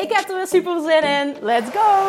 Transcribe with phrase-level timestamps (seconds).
[0.00, 1.36] Ik heb er weer super zin in.
[1.40, 2.08] Let's go!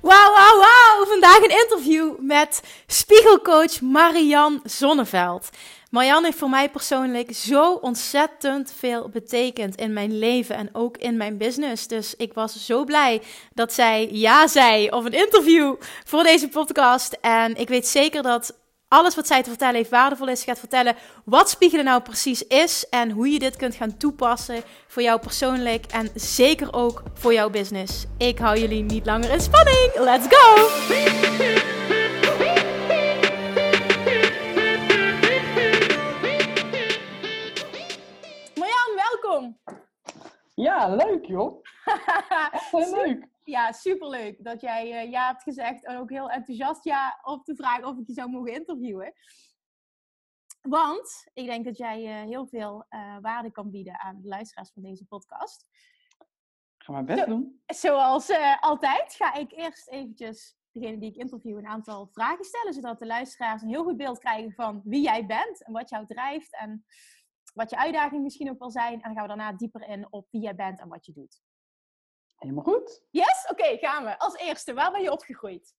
[0.00, 1.04] Wauw, wauw, wauw!
[1.06, 5.48] Vandaag een interview met spiegelcoach Marian Zonneveld.
[5.96, 11.16] Marian heeft voor mij persoonlijk zo ontzettend veel betekend in mijn leven en ook in
[11.16, 11.86] mijn business.
[11.86, 13.22] Dus ik was zo blij
[13.54, 15.74] dat zij ja zei of een interview
[16.04, 17.16] voor deze podcast.
[17.20, 18.58] En ik weet zeker dat
[18.88, 20.44] alles wat zij te vertellen heeft waardevol is.
[20.44, 25.02] Gaat vertellen wat spiegelen nou precies is en hoe je dit kunt gaan toepassen voor
[25.02, 28.04] jou persoonlijk en zeker ook voor jouw business.
[28.18, 29.90] Ik hou jullie niet langer in spanning.
[29.98, 31.95] Let's go!
[39.26, 39.58] Welkom!
[40.54, 41.62] Ja, leuk joh.
[42.70, 43.28] Heel leuk.
[43.44, 47.56] Ja, superleuk dat jij uh, ja hebt gezegd en ook heel enthousiast ja op de
[47.56, 49.12] vraag of ik je zou mogen interviewen.
[50.60, 54.72] Want ik denk dat jij uh, heel veel uh, waarde kan bieden aan de luisteraars
[54.72, 55.66] van deze podcast.
[56.78, 57.62] Ga maar best doen.
[57.66, 58.30] Zoals
[58.60, 63.06] altijd ga ik eerst eventjes degene die ik interview een aantal vragen stellen, zodat de
[63.06, 66.84] luisteraars een heel goed beeld krijgen van wie jij bent en wat jou drijft en
[67.56, 68.92] wat je uitdagingen misschien ook wel zijn.
[68.92, 71.42] En dan gaan we daarna dieper in op wie jij bent en wat je doet.
[72.36, 73.06] Helemaal goed.
[73.10, 73.46] Yes?
[73.50, 74.18] Oké, gaan we.
[74.18, 75.74] Als eerste, waar ben je opgegroeid?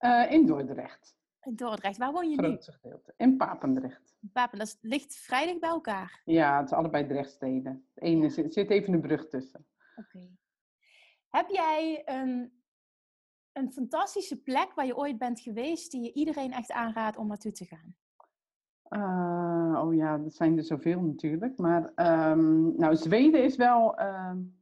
[0.00, 1.16] Uh, in Dordrecht.
[1.40, 1.96] In Dordrecht.
[1.96, 2.76] Waar woon je Grootste nu?
[2.76, 3.14] gedeelte.
[3.16, 4.16] In Papendrecht.
[4.32, 6.22] Papen, dat ligt vrij dicht bij elkaar.
[6.24, 7.88] Ja, het is allebei Drechtsteden.
[7.94, 9.66] Het ene zit, zit even een brug tussen.
[9.96, 10.28] Oké.
[11.28, 12.62] Heb jij een,
[13.52, 17.52] een fantastische plek waar je ooit bent geweest die je iedereen echt aanraadt om naartoe
[17.52, 17.96] te gaan?
[18.90, 21.58] Uh, oh ja, dat zijn er zoveel natuurlijk.
[21.58, 21.82] Maar
[22.30, 24.56] um, nou, Zweden is wel um,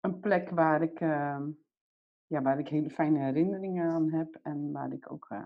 [0.00, 1.40] een plek waar ik, uh,
[2.26, 4.38] ja, waar ik hele fijne herinneringen aan heb.
[4.42, 5.42] En waar ik ook uh,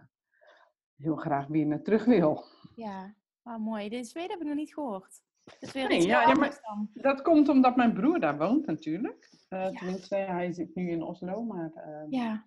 [0.96, 2.44] heel graag weer naar terug wil.
[2.74, 3.88] Ja, oh, mooi.
[3.88, 5.22] De Zweden heb ik nog niet gehoord.
[5.58, 6.60] Dat, weer nee, ja, ja, maar
[6.92, 9.28] dat komt omdat mijn broer daar woont natuurlijk.
[9.48, 9.70] Ja.
[9.70, 12.46] Tenminste, hij zit nu in Oslo, maar ehm, ja.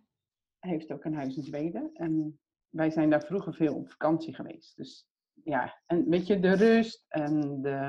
[0.60, 1.90] hij heeft ook een huis in Zweden.
[1.94, 2.40] En
[2.74, 4.78] wij zijn daar vroeger veel op vakantie geweest.
[4.78, 5.08] Dus
[5.44, 7.88] ja, en weet je, de rust en de,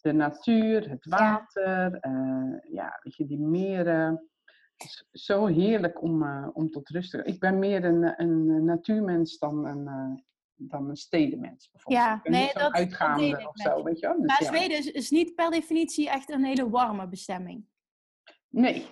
[0.00, 4.30] de natuur, het water, ja, uh, ja weet je, die meren.
[5.12, 7.32] Zo heerlijk om, uh, om tot rust te komen.
[7.32, 10.20] Ik ben meer een, een natuurmens dan een, uh,
[10.54, 11.70] dan een stedenmens.
[11.70, 12.04] Bijvoorbeeld.
[12.04, 14.16] Ja, nee, dat, uitgaande dat of zo, weet je wel.
[14.16, 14.46] Dus, maar ja.
[14.46, 17.66] Zweden is, is niet per definitie echt een hele warme bestemming.
[18.48, 18.86] Nee,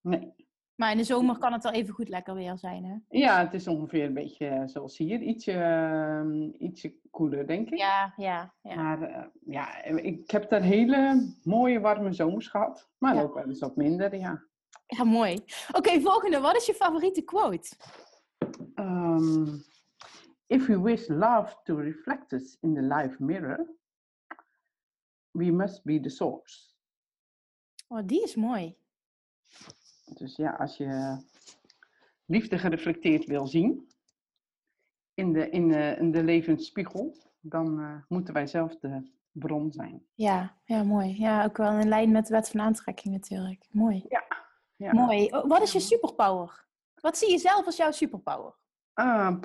[0.00, 0.37] nee.
[0.78, 3.18] Maar in de zomer kan het wel even goed lekker weer zijn, hè?
[3.18, 5.20] Ja, het is ongeveer een beetje zoals hier.
[5.20, 7.78] Ietsje, uh, ietsje koeler, denk ik.
[7.78, 8.54] Ja, ja.
[8.62, 8.74] ja.
[8.74, 12.90] Maar uh, ja, ik heb daar hele mooie warme zomers gehad.
[12.98, 13.22] Maar Ja.
[13.22, 14.42] ook wel eens wat minder, ja.
[14.86, 15.44] Ja, mooi.
[15.72, 16.40] Oké, volgende.
[16.40, 17.68] Wat is je favoriete quote?
[18.74, 19.64] Um,
[20.46, 23.66] if we wish love to reflect us in the life mirror,
[25.30, 26.74] we must be the source.
[27.88, 28.76] Oh, die is mooi.
[30.18, 31.16] Dus ja, als je
[32.24, 33.88] liefde gereflecteerd wil zien
[35.14, 40.06] in de, in de, in de levensspiegel, dan uh, moeten wij zelf de bron zijn.
[40.14, 41.20] Ja, ja, mooi.
[41.20, 43.68] Ja, ook wel in lijn met de wet van aantrekking natuurlijk.
[43.70, 44.04] Mooi.
[44.08, 44.24] Ja.
[44.76, 44.92] ja.
[44.92, 45.26] Mooi.
[45.26, 46.66] Oh, Wat is je superpower?
[46.94, 48.54] Wat zie je zelf als jouw superpower?
[48.94, 49.36] Uh,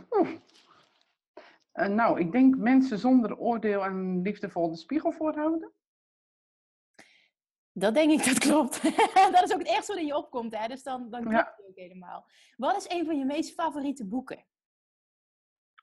[1.74, 5.72] uh, nou, ik denk mensen zonder oordeel en liefdevol de spiegel voorhouden.
[7.74, 8.82] Dat denk ik, dat klopt.
[9.34, 10.68] dat is ook het eerste wat in je opkomt, hè?
[10.68, 11.54] dus dan, dan klopt Ja.
[11.58, 12.26] het ook helemaal.
[12.58, 14.46] Wat is een van je meest favoriete boeken?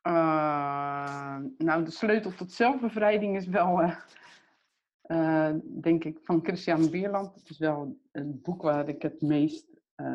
[0.02, 3.96] Uh, nou, de sleutel tot zelfbevrijding is wel, eh,
[5.02, 7.34] eh, denk ik, van Christian Bierland.
[7.34, 10.06] Het is wel een boek waar ik het meest, eh,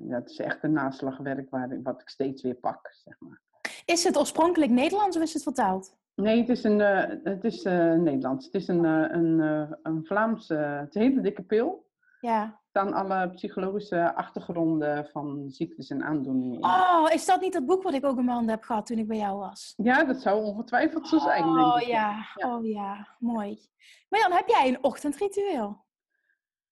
[0.00, 3.40] ja, het is echt een naslagwerk waar ik, wat ik steeds weer pak, zeg maar.
[3.84, 5.96] Is het oorspronkelijk Nederlands of is het vertaald?
[6.14, 8.44] Nee, het is, een, eh, het is eh, Nederlands.
[8.44, 9.38] Het is een, eh, een,
[9.82, 11.92] een Vlaamse, het is een hele dikke pil.
[12.20, 12.60] Ja.
[12.68, 16.64] Staan alle psychologische achtergronden van ziektes en aandoeningen in.
[16.64, 18.98] Oh, is dat niet dat boek wat ik ook in mijn handen heb gehad toen
[18.98, 19.74] ik bij jou was?
[19.76, 21.42] Ja, dat zou ongetwijfeld zo zijn.
[21.42, 21.86] denk Oh ik.
[21.86, 22.56] ja, Ja.
[22.56, 23.58] oh ja, mooi.
[24.08, 25.84] Maar dan heb jij een ochtendritueel.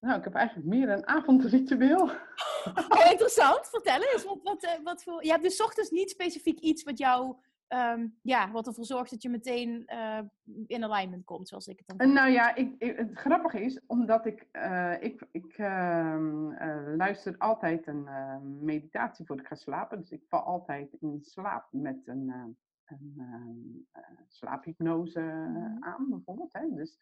[0.00, 2.10] Nou, ik heb eigenlijk meer een avondritueel.
[2.64, 3.68] Oh, interessant.
[3.68, 4.24] Vertel eens.
[4.24, 5.24] Wat, wat, wat voor...
[5.24, 7.36] Je hebt dus ochtends niet specifiek iets wat jou...
[7.72, 10.20] ehm, ja, wat ervoor zorgt dat je meteen eh,
[10.66, 13.80] in alignment komt, zoals ik het dan En nou ja, ik, ik- het grappige is,
[13.86, 19.54] omdat ik, eh, ik, ik ehm, eh, luister altijd een eh, meditatie voor ik ga
[19.54, 19.98] slapen.
[19.98, 22.44] Dus ik val altijd in slaap met een, eh,
[22.84, 25.84] een ehm, eh, slaaphypnose Mhm.
[25.84, 26.52] aan, bijvoorbeeld.
[26.52, 26.74] Hè.
[26.74, 26.98] Dus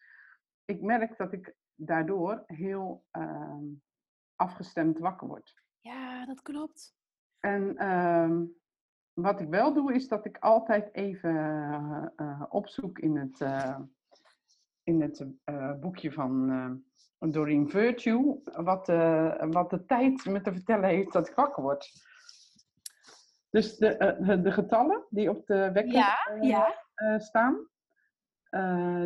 [0.65, 3.63] ik merk dat ik daardoor heel ehm,
[4.35, 5.53] afgestemd wakker word.
[5.79, 6.95] Ja, dat klopt.
[7.39, 8.43] En ehm,
[9.21, 13.79] wat ik wel doe, is dat ik altijd even eh, eh, opzoek in het, eh,
[14.83, 15.25] in het
[15.79, 16.83] boekje van
[17.19, 18.87] Doreen Virtue, wat,
[19.49, 21.91] wat de tijd me te vertellen heeft dat ik wakker word.
[23.49, 26.75] Dus de, de- getallen die op de wekker Ja, ja.
[27.19, 27.67] staan,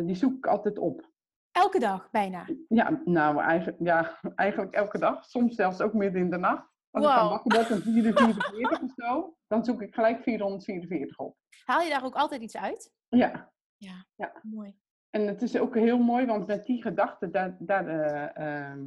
[0.06, 1.10] die zoek ik altijd op.
[1.52, 2.44] Elke dag, bijna.
[2.68, 5.24] Ja, nou eigenlijk, ja, eigenlijk elke dag.
[5.24, 6.75] Soms zelfs ook midden in de nacht.
[6.96, 7.30] Als ik dan Wow.
[7.30, 11.36] wakker word om 444 of zo, dan zoek ik gelijk 444 op.
[11.64, 12.92] Haal je daar ook altijd iets uit?
[13.08, 14.06] Ja, Ja.
[14.14, 14.32] Ja.
[14.42, 14.76] Mooi.
[15.10, 18.84] en het is ook heel mooi, want met die gedachten, daar, daar, eh, ehm,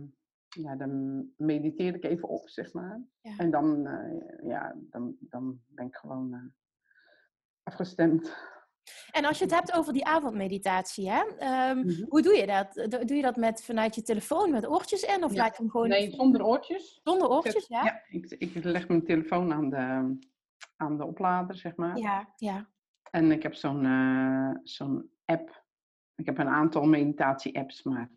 [0.48, 3.02] ja, dan mediteer ik even op, zeg maar.
[3.22, 3.38] Ja.
[3.38, 6.40] En dan, eh, ja, dan, dan ben ik gewoon eh,
[7.64, 8.38] afgestemd.
[9.12, 11.24] En als je het hebt over die avondmeditatie, hè?
[11.38, 12.04] ehm, Mhm.
[12.10, 12.74] hoe doe je dat?
[12.90, 15.24] Do- Doe je dat met, vanuit je telefoon met oortjes in?
[15.24, 15.38] Of Ja.
[15.38, 17.00] laat je hem gewoon Nee, zonder oortjes.
[17.04, 17.68] zonder oortjes?
[17.68, 17.84] Ja?
[17.84, 20.18] ja ik, ik leg mijn telefoon aan de,
[20.78, 21.98] aan de oplader, zeg maar.
[21.98, 22.70] Ja, ja.
[23.12, 25.64] En ik heb zo'n eh, zo'n app.
[26.16, 28.10] Ik heb een aantal meditatie-apps, maar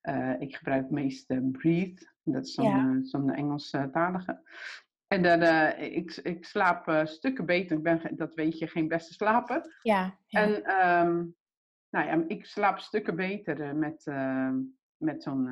[0.00, 2.06] eh, ik gebruik meest eh, Breathe.
[2.24, 2.78] Dat is zo'n Ja.
[2.78, 4.40] eh, zo'n Engelstalige.
[5.08, 7.76] En daar, eh, ik, ik slaap eh, stukken beter.
[7.76, 9.78] Ik ben, dat weet je, geen beste slaper.
[9.82, 10.40] ja, ja.
[10.40, 11.24] En ehm,
[11.90, 14.50] nou ja, ik slaap stukken beter eh, met, eh,
[14.96, 15.48] met zo'n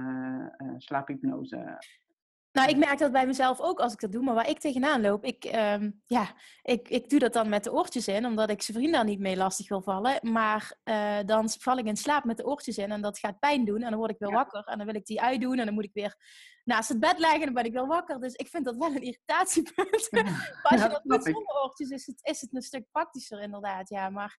[0.79, 1.79] slaaphypnose.
[2.53, 4.23] Nou, ik merk dat bij mezelf ook als ik dat doe.
[4.23, 6.27] Maar waar ik tegenaan loop, ik, ehm, ja,
[6.63, 9.21] ik, ik doe dat dan met de oortjes in, omdat ik zijn vrienden daar niet
[9.21, 10.19] mee lastig wil vallen.
[10.33, 10.73] Maar
[11.27, 13.83] dan val ik in slaap met de oortjes in en dat gaat pijn doen.
[13.83, 14.35] En dan word ik weer Ja.
[14.35, 16.17] wakker en dan wil ik die uitdoen en dan moet ik weer
[16.67, 18.21] naast het bed liggen en dan ben ik weer wakker.
[18.21, 20.09] Dus ik vind dat wel een irritatiepunt.
[20.13, 23.89] maar als je dat doet zonder oortjes, is het, is het een stuk praktischer inderdaad.
[23.89, 24.39] Ja, maar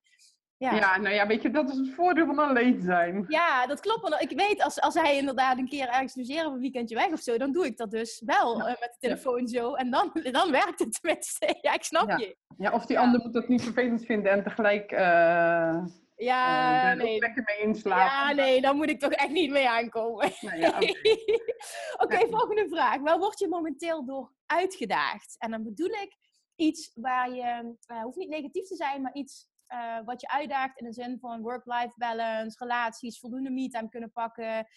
[0.57, 0.73] ja.
[0.75, 0.97] Ja.
[0.97, 3.25] nou ja, weet je, dat is het voordeel van alleen zijn.
[3.27, 4.21] Ja, dat klopt.
[4.21, 7.19] Ik weet, als, als hij inderdaad een keer ergens logeren of een weekendje weg of
[7.19, 8.63] zo, dan doe ik dat dus wel Ja.
[8.63, 9.73] eh, met de telefoon zo.
[9.73, 11.55] En dan, dan werkt het tenminste.
[11.61, 12.17] Ja, ik snap Ja.
[12.17, 12.37] je.
[12.57, 15.83] Ja, of die ander moet dat niet vervelend vinden en tegelijk eh
[16.17, 17.19] Ja, eh, ook nee.
[17.19, 18.05] lekker mee inslapen.
[18.05, 20.31] Ja, nee, dan moet ik toch echt niet mee aankomen.
[20.41, 20.77] Nou ja,
[22.03, 22.17] oké.
[22.17, 22.27] Ja.
[22.29, 22.97] volgende vraag.
[22.99, 25.35] Waar word je momenteel door uitgedaagd?
[25.37, 26.17] En dan bedoel ik
[26.55, 30.79] iets waar je, eh hoeft niet negatief te zijn, maar iets eh, wat je uitdaagt
[30.79, 34.67] in de zin van work-life balance, relaties, voldoende me-time kunnen pakken,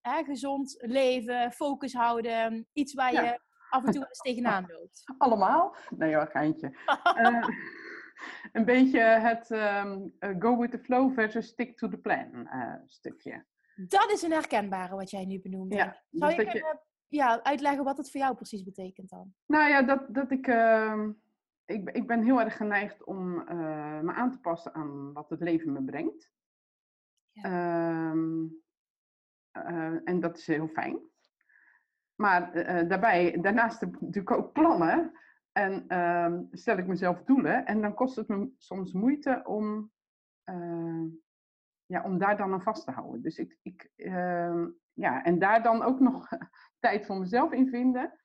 [0.00, 2.68] hè, gezond leven, focus houden.
[2.72, 3.22] Iets waar Ja.
[3.22, 5.02] je af en toe eens tegenaan loopt.
[5.18, 5.76] Allemaal?
[5.96, 6.72] Nee hoor, geintje.
[8.52, 12.74] Een beetje het ehm, eh, go with the flow versus stick to the plan eh,
[12.86, 13.44] stukje.
[13.74, 15.74] Dat is een herkenbare wat jij nu benoemt.
[15.74, 19.34] Ja, Zou dus je kunnen ja, uitleggen wat het voor jou precies betekent dan?
[19.46, 21.10] nou ja, dat, dat ik, ehm,
[21.64, 25.30] ik, ben- ik ben heel erg geneigd om eh, me aan te passen aan wat
[25.30, 26.30] het leven me brengt.
[27.30, 27.42] Ja.
[27.42, 28.46] Ehm,
[29.50, 30.98] eh, en dat is heel fijn.
[32.14, 32.52] Maar
[32.88, 35.12] daarbij, daarnaast heb ik natuurlijk ook plannen.
[35.52, 37.66] En ehm, stel ik mezelf doelen.
[37.66, 39.92] En dan kost het me soms moeite om,
[40.44, 41.04] eh,
[41.86, 43.22] ja, om daar dan aan vast te houden.
[43.22, 46.28] Dus ik, ik ehm, ja, en daar dan ook nog
[46.78, 48.20] tijd voor mezelf in vinden.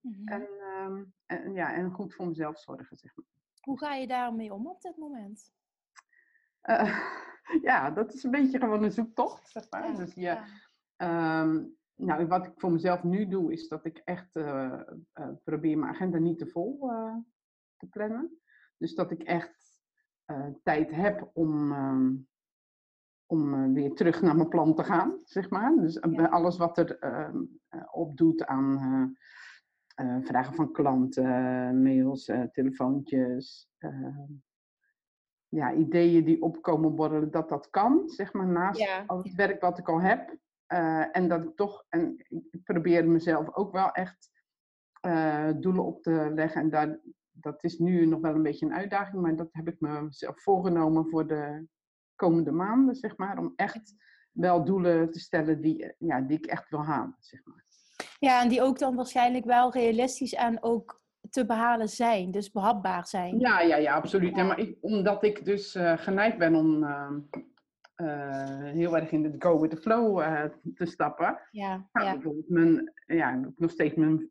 [0.00, 0.28] Mhm.
[0.28, 3.26] En, ehm, en, ja, en goed voor mezelf zorgen, zeg maar.
[3.60, 5.52] Hoe ga je daarmee om op dit moment?
[6.60, 7.00] Eh,
[7.68, 9.90] ja, dat is een beetje gewoon een zoektocht, zeg maar.
[9.90, 10.44] Ja, Dus je, ja.
[12.00, 14.80] Nou, wat ik voor mezelf nu doe, is dat ik echt eh,
[15.12, 17.14] eh, probeer mijn agenda niet te vol eh,
[17.76, 18.38] te plannen.
[18.76, 19.68] Dus dat ik echt
[20.62, 22.12] tijd heb om, ehm,
[23.26, 25.76] om weer terug naar mijn plan te gaan, zeg maar.
[25.76, 26.24] Dus Ja.
[26.24, 29.16] alles wat er ehm, eh, op doet aan
[30.22, 33.68] vragen van klanten, mails, telefoontjes.
[33.78, 34.32] ehm,
[35.48, 39.60] ja, ideeën die opkomen borrelen, dat dat kan, zeg maar, naast Ja, al het werk
[39.60, 40.36] wat ik al heb.
[40.70, 44.30] Eh, en dat ik toch, en ik probeer mezelf ook wel echt
[45.00, 46.60] eh, doelen op te leggen.
[46.60, 47.00] En daar,
[47.30, 51.08] dat is nu nog wel een beetje een uitdaging, maar dat heb ik mezelf voorgenomen
[51.08, 51.66] voor de
[52.14, 53.38] komende maanden, zeg maar.
[53.38, 53.94] Om echt
[54.32, 57.64] wel doelen te stellen die, ja, die ik echt wil halen, zeg maar.
[58.18, 63.06] Ja, en die ook dan waarschijnlijk wel realistisch en ook te behalen zijn, dus behapbaar
[63.06, 63.38] zijn.
[63.38, 64.36] Ja, ja, ja, absoluut.
[64.36, 64.44] Ja.
[64.44, 67.20] Maar ik, omdat ik dus eh, geneigd ben om, ehm,
[68.64, 70.18] heel erg in de go with the flow
[70.74, 71.40] te stappen.
[71.50, 72.12] Ja, Nou, ja.
[72.12, 74.30] bijvoorbeeld mijn, ja, nog steeds mijn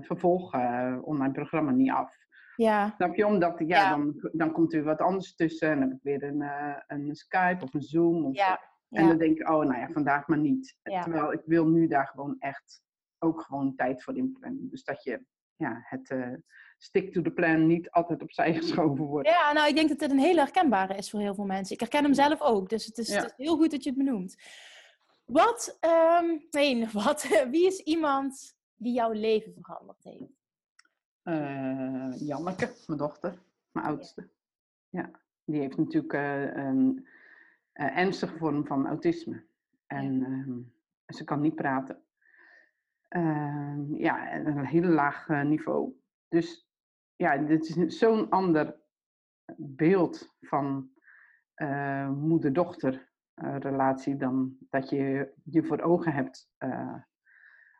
[0.00, 0.54] vervolg
[1.02, 2.24] online programma niet af.
[2.56, 3.26] Ja, Snap je?
[3.26, 3.90] Omdat ja, Ja.
[3.90, 5.70] Dan, dan komt er wat anders tussen.
[5.70, 8.24] En dan heb ik weer een, eh, een Skype of een Zoom.
[8.24, 8.60] Of ja,
[8.90, 10.78] En dan denk ik, oh nou ja, vandaag maar niet.
[10.82, 11.02] Ja.
[11.02, 12.82] Terwijl ik wil nu daar gewoon echt
[13.18, 14.68] ook gewoon tijd voor inplannen.
[14.70, 15.24] Dus dat je
[15.56, 16.32] ja, het eh,
[16.78, 19.28] stick to the plan niet altijd opzij geschoven wordt.
[19.28, 21.74] Ja, nou, ik denk dat dit een hele herkenbare is voor heel veel mensen.
[21.74, 23.14] Ik herken hem zelf ook, dus het is, Ja.
[23.16, 24.36] het is heel goed dat je het benoemt.
[25.24, 30.44] Wat, ehm, nee, wat, wie is iemand die jouw leven veranderd heeft?
[31.22, 33.38] Eh, Janneke, mijn dochter,
[33.72, 34.28] mijn oudste.
[34.88, 35.10] Ja,
[35.44, 37.06] die heeft natuurlijk eh, een
[37.72, 39.44] ernstige vorm van autisme.
[39.86, 40.58] En ehm,
[41.16, 42.02] ze kan niet praten.
[43.08, 45.92] Ehm, ja, en een heel laag eh, niveau.
[46.28, 46.65] Dus
[47.16, 48.80] ja, dit is zo'n ander
[49.56, 50.90] beeld van
[51.54, 56.94] eh, moeder-dochter eh, relatie dan dat je je voor ogen hebt eh,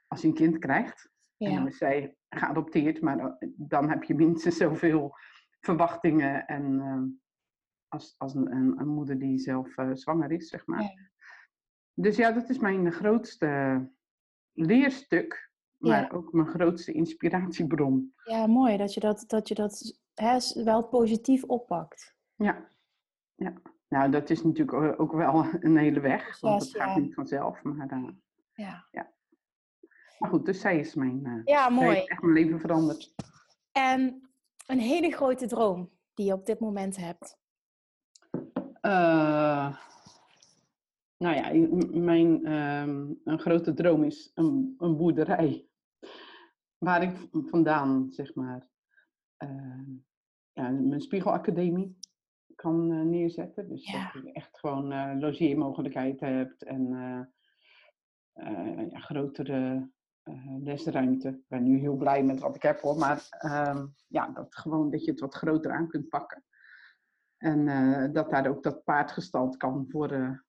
[0.07, 1.11] als je een kind krijgt.
[1.37, 5.15] En dan is zij geadopteerd, maar dan- heb je minstens zoveel
[5.61, 7.21] verwachtingen en,
[7.89, 10.83] als, als een, een, een moeder die zelf zwanger is, zeg maar.
[10.83, 10.95] Ja.
[11.95, 13.81] Dus ja, dat is mijn grootste
[14.53, 15.46] leerstuk,
[15.79, 16.11] maar Ja.
[16.17, 18.15] ook mijn grootste inspiratiebron.
[18.25, 22.15] ja mooi dat je dat, dat, je dat hè, wel positief oppakt.
[22.35, 22.69] Ja.
[23.35, 23.53] ja.
[23.89, 27.01] Nou, dat is natuurlijk ook wel een hele weg, want het gaat ja.
[27.01, 27.63] niet vanzelf.
[27.63, 28.09] Maar, eh,
[28.55, 28.85] Ja,
[30.19, 31.89] maar goed, dus zij is mijn, eh, ja mooi.
[31.95, 33.15] heeft echt mijn leven veranderd.
[33.73, 34.31] En
[34.67, 37.39] een hele grote droom die je op dit moment hebt.
[38.81, 39.77] Eh,
[41.19, 45.69] nou ja, mijn ehm, een grote droom is een, een boerderij.
[46.79, 48.69] Waar ik vandaan, zeg maar,
[49.37, 49.91] ehm,
[50.53, 51.99] ja, mijn spiegelacademie
[52.55, 53.69] kan eh, neerzetten.
[53.69, 54.11] Dus Ja.
[54.13, 56.93] dat je echt gewoon eh logeermogelijkheid hebt en
[58.35, 59.91] eh, ja, grotere
[60.61, 61.29] lesruimte.
[61.29, 64.91] Ik ben nu heel blij met wat ik heb hoor, maar ehm, ja, dat gewoon
[64.91, 66.45] dat je het wat groter aan kunt pakken.
[67.47, 70.41] En eh, dat daar ook dat paard gestald kan voor de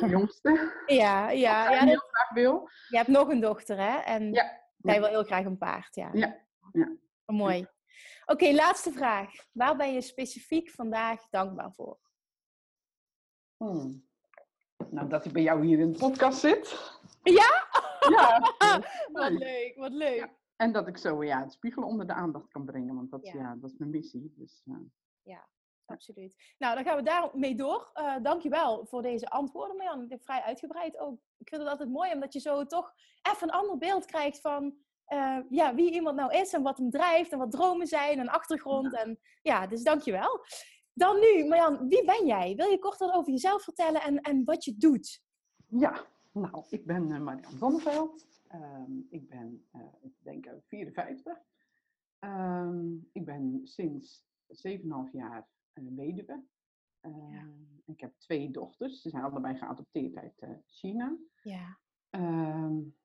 [0.14, 0.82] jongste.
[0.86, 2.68] Ja, ja, ja dat- heel graag wil.
[2.88, 3.98] je hebt nog een dochter, hè?
[3.98, 6.10] En Ja, jij wil heel graag een paard, ja.
[6.12, 6.96] Ja, ja.
[7.26, 7.66] Mooi.
[8.26, 9.30] Oké, laatste vraag.
[9.52, 11.98] Waar ben je specifiek vandaag dankbaar voor?
[13.56, 14.06] Hmm.
[14.90, 16.92] Nou, dat hij bij jou hier in de podcast zit.
[17.22, 17.66] Ja?
[18.10, 18.40] Ja.
[19.12, 19.72] Wat leuk.
[19.76, 20.28] wat leuk.
[20.56, 22.94] En dat ik zo ja, het spiegelen onder de aandacht kan brengen.
[22.94, 23.34] Want dat, Ja.
[23.34, 23.54] ja.
[23.60, 24.32] dat is mijn missie.
[24.36, 25.36] Dus, eh,
[25.88, 26.54] Absoluut.
[26.58, 27.90] Nou, dan gaan we daarmee door.
[27.94, 30.18] Uh, dankjewel voor deze antwoorden, Marjan.
[30.20, 31.20] Vrij uitgebreid ook.
[31.38, 34.76] Ik vind het altijd mooi, omdat je zo toch even een ander beeld krijgt van
[35.08, 38.28] uh, ja, wie iemand nou is en wat hem drijft en wat dromen zijn en
[38.28, 38.92] achtergrond.
[38.92, 38.98] Ja.
[38.98, 40.44] En ja, dus dankjewel.
[40.92, 42.54] Dan nu, Marjan, wie ben jij?
[42.56, 45.22] Wil je kort wat over jezelf vertellen en, en wat je doet?
[45.66, 48.26] Ja, nou, ik ben uh, Marjan Zonneveld.
[48.54, 51.38] Um, ik ben, uh, ik denk, 54.
[52.20, 56.44] Um, ik ben sinds 7,5 jaar weduwe.
[57.02, 57.46] Ja.
[57.84, 59.02] Ik heb twee dochters.
[59.02, 61.16] Ze zijn allebei geadopteerd uit uh, China.
[61.42, 61.78] Ja.
[62.10, 62.96] Um,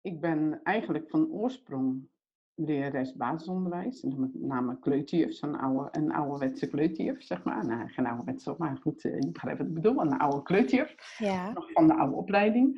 [0.00, 2.08] ik ben eigenlijk van oorsprong
[2.54, 4.02] lerares basisonderwijs.
[4.02, 7.66] En met name kleuterjuf, zo'n oude, een ouderwetse kleuterjuf, zeg maar.
[7.66, 10.00] Nou, geen ouderwetse, maar goed, uh, je begrijpt wat ik bedoel.
[10.00, 11.16] Een oude kleuterjuf.
[11.18, 11.52] Ja.
[11.52, 12.74] Nog van de oude opleiding.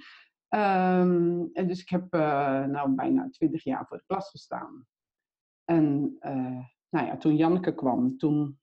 [0.54, 4.86] Um, en dus ik heb uh, nou bijna twintig jaar voor de klas gestaan.
[5.64, 8.60] En uh, nou ja, toen Janneke kwam, toen,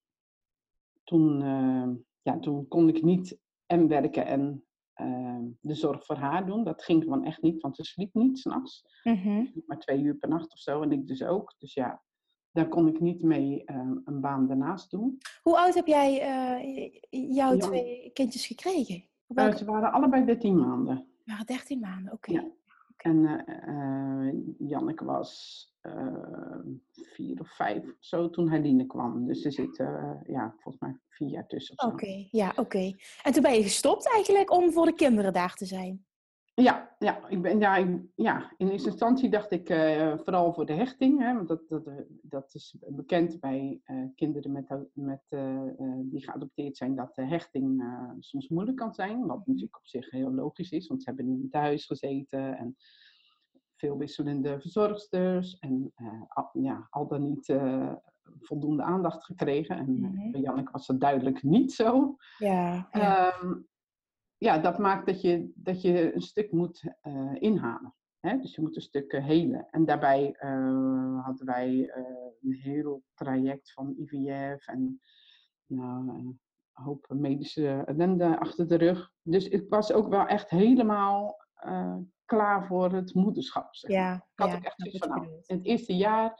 [1.06, 4.66] toen, uh, ja, toen kon ik niet en werken en
[5.02, 6.64] uh, de zorg voor haar doen.
[6.64, 8.84] Dat ging gewoon echt niet, want ze sliep niet s'nachts.
[9.04, 9.52] Mm -hmm.
[9.66, 11.56] Maar twee uur per nacht of zo en ik dus ook.
[11.58, 12.04] Dus ja,
[12.52, 15.18] daar kon ik niet mee uh, een baan daarnaast doen.
[15.42, 17.58] Hoe oud heb jij uh, jouw ja.
[17.58, 19.04] twee kindjes gekregen?
[19.28, 21.08] Uh, ze waren allebei 13 maanden.
[21.24, 22.30] waren 13 maanden, oké.
[22.32, 22.44] Okay.
[22.44, 22.52] Ja.
[22.98, 26.60] En uh, Janneke was uh,
[26.92, 29.26] vier of vijf zo toen Helene kwam.
[29.26, 31.86] Dus er zit uh, ja, volgens mij vier jaar tussen.
[31.86, 32.94] Oké, ja, oké.
[33.24, 36.06] En toen ben je gestopt eigenlijk om voor de kinderen daar te zijn?
[36.62, 40.66] Ja, ja, ik ben, ja, ik, ja in eerste instantie dacht ik uh, vooral voor
[40.66, 41.20] de hechting.
[41.20, 41.84] Hè, want dat, dat,
[42.22, 45.62] dat is bekend bij uh, kinderen met, met, uh,
[46.02, 47.84] die geadopteerd zijn, dat de hechting
[48.20, 49.26] soms moeilijk kan zijn.
[49.26, 52.76] Wat natuurlijk op zich heel logisch is, want ze hebben niet thuis gezeten en
[53.76, 55.58] veel wisselende verzorgsters.
[55.60, 55.94] En
[56.28, 57.56] al, ja, al dan niet
[58.42, 59.78] voldoende aandacht gekregen.
[59.78, 60.02] En Mhm.
[60.02, 60.32] mm-hmm.
[60.32, 62.16] bij Janneke was dat duidelijk niet zo.
[62.38, 63.34] Ja, ja.
[63.44, 63.68] Um,
[64.38, 67.96] ja, dat maakt dat je, dat je een stuk moet uh, inhalen.
[68.20, 68.38] Hè?
[68.38, 69.68] Dus je moet een stuk uh, helen.
[69.72, 71.92] En daarbij uh, hadden wij
[72.42, 75.02] een heel traject van IVF en
[75.66, 76.36] nou,
[76.72, 79.12] hoop medische ellende achter de rug.
[79.22, 83.76] Dus ik was ook wel echt helemaal eh, klaar voor het moederschap.
[83.76, 83.92] Zeg.
[83.92, 86.40] Ja, Ik had ja, ook echt zoiets van, nou, in het eerste jaar,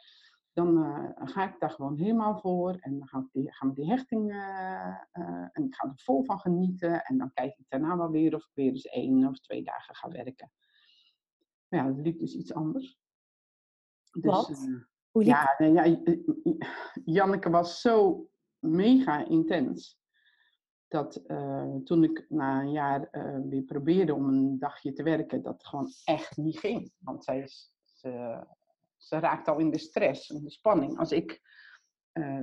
[0.56, 2.76] dan eh, ga ik daar gewoon helemaal voor.
[2.80, 5.94] En dan gaan we die, gaan we die hechting, eh, eh, en ik ga er
[5.96, 7.04] vol van genieten.
[7.04, 9.96] En dan kijk ik daarna wel weer of ik weer eens één of twee dagen
[9.96, 10.52] ga werken.
[11.68, 13.00] Maar ja, dat liep dus iets anders.
[14.12, 14.48] Dus, Wat?
[15.12, 15.98] Hoe liep ja, nee, ja,
[17.06, 18.28] Janneke was zo
[18.60, 20.00] mega intens.
[20.88, 21.24] Dat
[21.84, 23.10] toen ik na een jaar
[23.50, 26.92] weer probeerde om een dagje te werken, dat gewoon echt niet ging.
[26.98, 28.44] Want zij is, ze,
[29.06, 30.98] ze raakt al in de stress en de spanning.
[30.98, 31.42] Als ik
[32.12, 32.42] eh,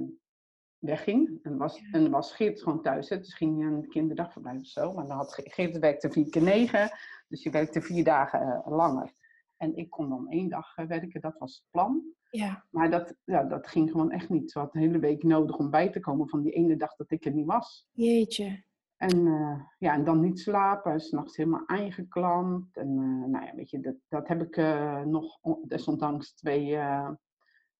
[0.78, 4.66] wegging en was, en was Geert gewoon thuis, hè, dus ging je een kinderdagverblijf of
[4.66, 4.92] zo.
[4.92, 6.90] Maar dan had Ge- Geert werkte vier keer negen,
[7.28, 9.12] dus je werkte vier dagen eh, langer.
[9.56, 12.02] En ik kon dan één dag eh, werken, dat was het plan.
[12.30, 14.50] Ja, Maar dat, ja, dat ging gewoon echt niet.
[14.50, 17.10] Ze had een hele week nodig om bij te komen van die ene dag dat
[17.10, 17.86] ik er niet was.
[17.92, 18.64] jeetje.
[19.02, 22.76] En, eh, ja, en dan niet slapen, s'nachts helemaal aangeklampt.
[22.76, 26.78] En uh, nou ja, weet je, dat, dat heb ik uh, nog desondanks twee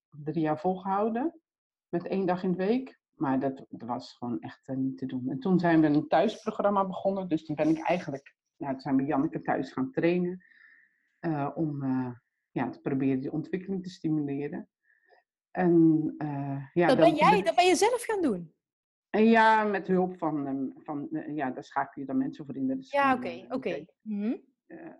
[0.09, 1.39] drie jaar volgehouden.
[1.89, 2.99] Met één dag in de week.
[3.13, 5.29] Maar dat, dat was gewoon echt niet te doen.
[5.29, 7.27] En toen zijn we een thuisprogramma begonnen.
[7.27, 10.43] Dus toen ben ik eigenlijk, ja, toen zijn we Janneke thuis gaan trainen.
[11.55, 11.83] Om
[12.51, 14.69] ja, te proberen die ontwikkeling te stimuleren.
[15.51, 16.15] En,
[16.73, 18.53] ja, dat, ben jij, dat ben je zelf gaan doen?
[19.13, 22.55] En ja, met hulp van, um, van uh, ja, daar schakel je dan mensen voor
[22.55, 22.67] in.
[22.67, 23.55] Dat is ja, oké, oké.
[23.55, 23.87] Okay.
[24.01, 24.41] Mm -hmm.
[24.67, 24.93] uh,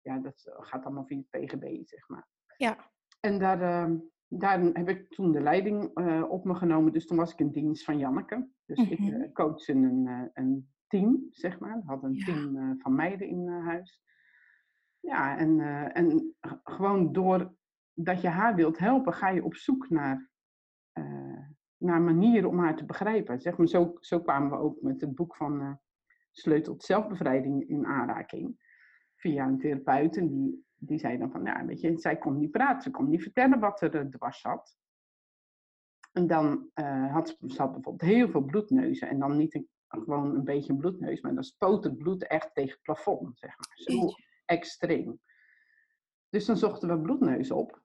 [0.00, 2.28] ja, dat gaat allemaal via het PGB, zeg maar.
[2.56, 2.90] Ja.
[3.20, 3.90] En daar,
[4.28, 6.92] daar heb ik toen de leiding uh, op me genomen.
[6.92, 8.48] Dus toen was ik in dienst van Janneke.
[8.66, 8.92] Dus mm -hmm.
[8.92, 11.76] ik uh, coachte een, een team, zeg maar.
[11.76, 12.24] We hadden een ja.
[12.24, 14.02] team van meiden in huis.
[15.00, 15.60] Ja, en,
[15.92, 17.54] en gewoon door
[17.94, 20.30] dat je haar wilt helpen, ga je op zoek naar,
[21.78, 23.40] naar manieren om haar te begrijpen.
[23.40, 25.72] Zeg maar, zo, zo kwamen we ook met het boek van uh,
[26.32, 28.66] Sleutel tot zelfbevrijding in aanraking.
[29.14, 30.16] Via een therapeut.
[30.16, 32.82] En die, die zei dan van, ja, weet je, zij kon niet praten.
[32.82, 34.76] Ze kon niet vertellen wat er uh, dwars zat.
[36.12, 36.70] En dan
[37.10, 39.08] had ze, ze had bijvoorbeeld heel veel bloedneuzen.
[39.08, 42.54] En dan niet een, gewoon een beetje een bloedneus, maar dan spoot het bloed echt
[42.54, 43.72] tegen het plafond, zeg maar.
[43.74, 44.08] Zo
[44.44, 45.20] extreem.
[46.28, 47.82] Dus dan zochten we bloedneus op.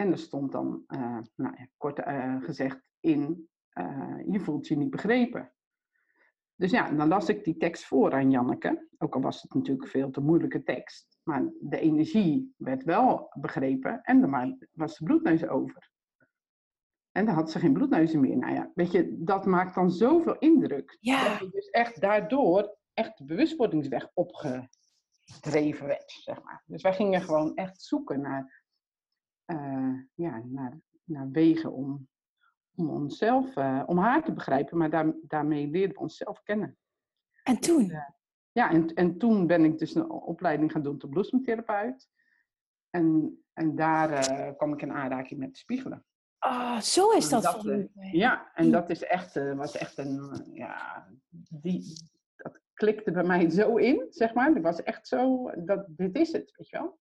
[0.00, 4.76] En er stond dan, uh, nou ja, kort uh, gezegd, in, uh, je voelt je
[4.76, 5.52] niet begrepen.
[6.54, 8.88] Dus ja, dan las ik die tekst voor aan Janneke.
[8.98, 11.18] Ook al was het natuurlijk veel te moeilijke tekst.
[11.22, 15.90] Maar de energie werd wel begrepen en er was de bloedneus over.
[17.12, 18.36] En dan had ze geen bloedneuzen meer.
[18.36, 20.96] Nou ja, weet je, dat maakt dan zoveel indruk.
[21.00, 21.28] Ja.
[21.28, 26.62] Dat je dus echt daardoor echt de bewustwordingsweg opgedreven werd, zeg maar.
[26.66, 28.66] Dus wij gingen gewoon echt zoeken naar
[29.50, 32.08] uh, ja, naar, naar wegen om,
[32.74, 36.78] om onszelf, uh, om haar te begrijpen, maar daar, daarmee leerden we onszelf kennen.
[37.42, 37.90] En toen?
[37.90, 38.08] Uh,
[38.52, 42.08] ja, en, en toen ben ik dus een opleiding gaan doen tot bloesemtherapeut.
[42.90, 46.04] En, en daar kwam ik in aanraking met spiegelen.
[46.38, 47.90] Oh, zo is dat, dat voor u.
[48.12, 51.08] Ja, en dat is echt, was echt een, ja,
[51.48, 51.84] die,
[52.36, 54.56] dat klikte bij mij zo in, zeg maar.
[54.56, 56.98] Ik was echt zo, dat, dit is het, weet je wel.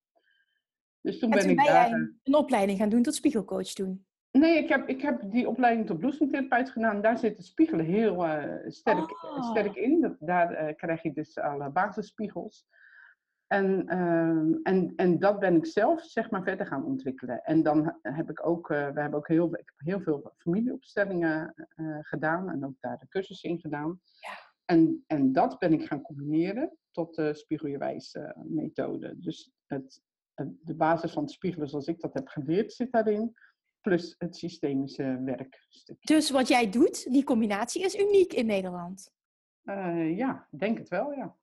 [1.08, 1.89] Dus toen en ben toen ik ben daar...
[1.89, 4.06] jij een opleiding gaan doen tot spiegelcoach toen?
[4.32, 7.02] Nee, ik heb, ik heb die opleiding tot bloesemtherapeut gedaan.
[7.02, 9.50] Daar zit het spiegelen heel uh, sterk, oh.
[9.50, 10.02] sterk in.
[10.02, 12.67] Dat, daar uh, krijg je dus alle basisspiegels.
[13.48, 17.43] En, uh, en, en dat ben ik zelf zeg maar verder gaan ontwikkelen.
[17.43, 21.54] En dan heb ik ook, we hebben ook heel, ik heb heel veel familieopstellingen
[22.02, 22.50] gedaan.
[22.50, 24.00] En ook daar de cursussen in gedaan.
[24.20, 24.54] Ja.
[24.65, 29.20] En, en dat ben ik gaan combineren tot de spiegeljewijs methode.
[29.20, 30.02] Dus het,
[30.45, 33.34] de basis van het spiegelen zoals ik dat heb geleerd zit daarin.
[33.82, 35.97] Plus het systemische werkstuk.
[36.02, 39.13] Dus wat jij doet, die combinatie is uniek in Nederland?
[39.63, 41.38] Uh, ja, denk het wel, ja.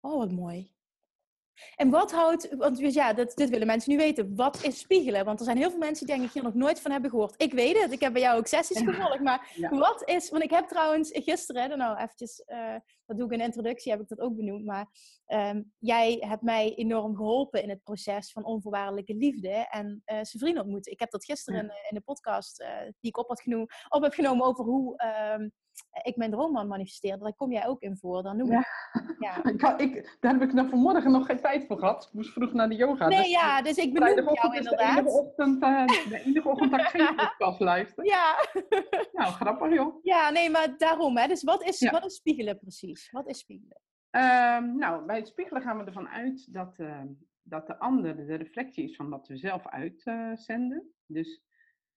[0.00, 0.72] Oh, wat mooi.
[1.76, 4.36] En wat houdt, want ja, dat, dit willen mensen nu weten.
[4.36, 5.24] Wat is spiegelen?
[5.24, 7.34] Want er zijn heel veel mensen die denk ik hier nog nooit van hebben gehoord.
[7.42, 9.20] Ik weet het, ik heb bij jou ook sessies gevolgd.
[9.20, 9.68] Maar ja.
[9.68, 12.74] wat is, want ik heb trouwens gisteren, nou eventjes, uh,
[13.06, 14.64] dat doe ik in de introductie, heb ik dat ook benoemd.
[14.64, 14.86] Maar
[15.26, 20.26] um, jij hebt mij enorm geholpen in het proces van onvoorwaardelijke liefde en uh, zijn
[20.26, 20.92] vrienden ontmoeten.
[20.92, 21.66] Ik heb dat gisteren ja.
[21.68, 25.02] in, in, de podcast uh, die ik op, had genoemd, op heb genomen over hoe
[25.34, 25.52] um,
[26.02, 27.22] ik mijn droomman manifesteerde.
[27.22, 28.22] Daar kom jij ook in voor.
[28.22, 28.58] Dan noem ja.
[28.58, 29.14] ik.
[29.18, 29.44] Ja.
[29.76, 32.04] ik, ik, daar heb ik nog vanmorgen nog geen tijd voor gehad.
[32.04, 33.08] Ik moest vroeg naar de yoga.
[33.08, 34.94] Nee, dus ja, dus ik benoem jou inderdaad.
[34.94, 38.04] De enige ochtend, uh, de enige ochtend dat ik geen podcast luister.
[38.04, 38.36] Ja.
[39.12, 39.98] nou, grappig joh.
[40.02, 41.16] Ja, nee, maar daarom.
[41.16, 41.26] Hè.
[41.26, 41.90] Dus wat is, ja.
[41.90, 43.10] wat is spiegelen precies?
[43.10, 43.80] Wat is spiegelen?
[44.10, 47.02] Um, nou, bij het spiegelen gaan we ervan uit dat, uh,
[47.42, 50.82] dat de ander de reflectie is van wat we zelf uitzenden.
[50.82, 51.42] Uh, dus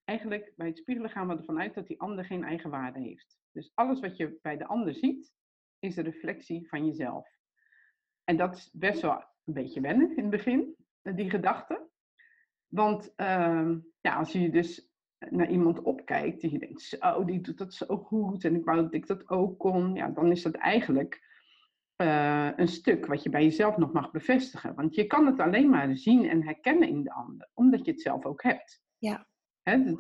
[0.06, 3.38] eigenlijk bij het spiegelen gaan we ervan uit dat die ander geen eigen waarde heeft.
[3.54, 5.34] Dus alles wat je bij de ander ziet,
[5.80, 7.28] is een reflectie van jezelf.
[8.24, 11.88] En dat is best wel een beetje wennen in het begin, die gedachte.
[12.68, 14.92] Want ehm, ja, als je dus
[15.30, 18.82] naar iemand opkijkt die je denkt, zo, die doet dat zo goed en ik wou
[18.82, 21.32] dat ik dat ook kon, ja, dan is dat eigenlijk
[21.96, 24.76] eh, een stuk wat je bij jezelf nog mag bevestigen.
[24.76, 28.02] Want je kan het alleen maar zien en herkennen in de ander, omdat je het
[28.02, 28.82] zelf ook hebt.
[28.98, 29.28] Ja.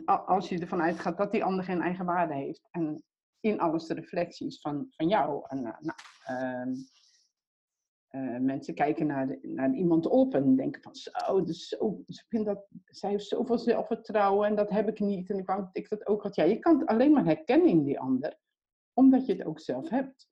[0.06, 3.04] als je ervan uitgaat dat die ander geen eigen waarde heeft en
[3.44, 5.44] in alles de reflecties van, van jou.
[5.48, 6.74] En, uh, nou, ehm,
[8.12, 12.68] uh, mensen kijken naar, de, naar iemand op en denken van zo, dus zo dat,
[12.86, 16.24] zij heeft zoveel zelfvertrouwen en dat heb ik niet en ik wou ik dat ook
[16.24, 16.36] had.
[16.36, 18.40] Ja, je kan het alleen maar herkennen in die ander,
[18.94, 20.28] omdat je het ook zelf hebt.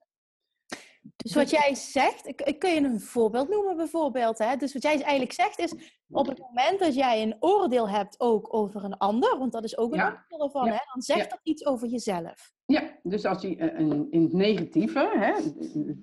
[1.16, 4.38] Dus wat jij zegt, ik, ik kun je een voorbeeld noemen bijvoorbeeld.
[4.38, 4.56] Hè?
[4.56, 5.74] Dus wat jij eigenlijk zegt is,
[6.08, 9.76] op het moment dat jij een oordeel hebt ook over een ander, want dat is
[9.76, 10.26] ook een ja.
[10.28, 10.78] oordeel ervan, hè?
[10.92, 12.52] dan zegt dat iets over jezelf.
[12.64, 15.32] Ja, dus als je eh, een, in het negatieve, hè,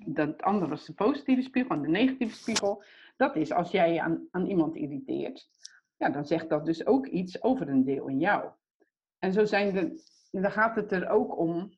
[0.05, 2.83] dat andere was de positieve spiegel en de negatieve spiegel,
[3.17, 5.49] dat is als jij je aan, aan iemand irriteert,
[5.97, 8.49] ja, dan zegt dat dus ook iets over een deel in jou.
[9.19, 11.77] En zo zijn de, dan gaat het er ook om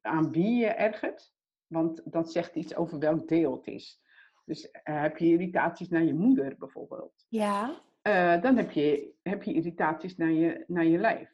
[0.00, 1.32] aan wie je ergert,
[1.66, 4.02] want dat zegt iets over welk deel het is.
[4.44, 7.26] Dus uh, heb je irritaties naar je moeder bijvoorbeeld?
[7.28, 7.82] Ja.
[8.02, 11.32] Uh, dan heb je, heb je irritaties naar je, naar je lijf.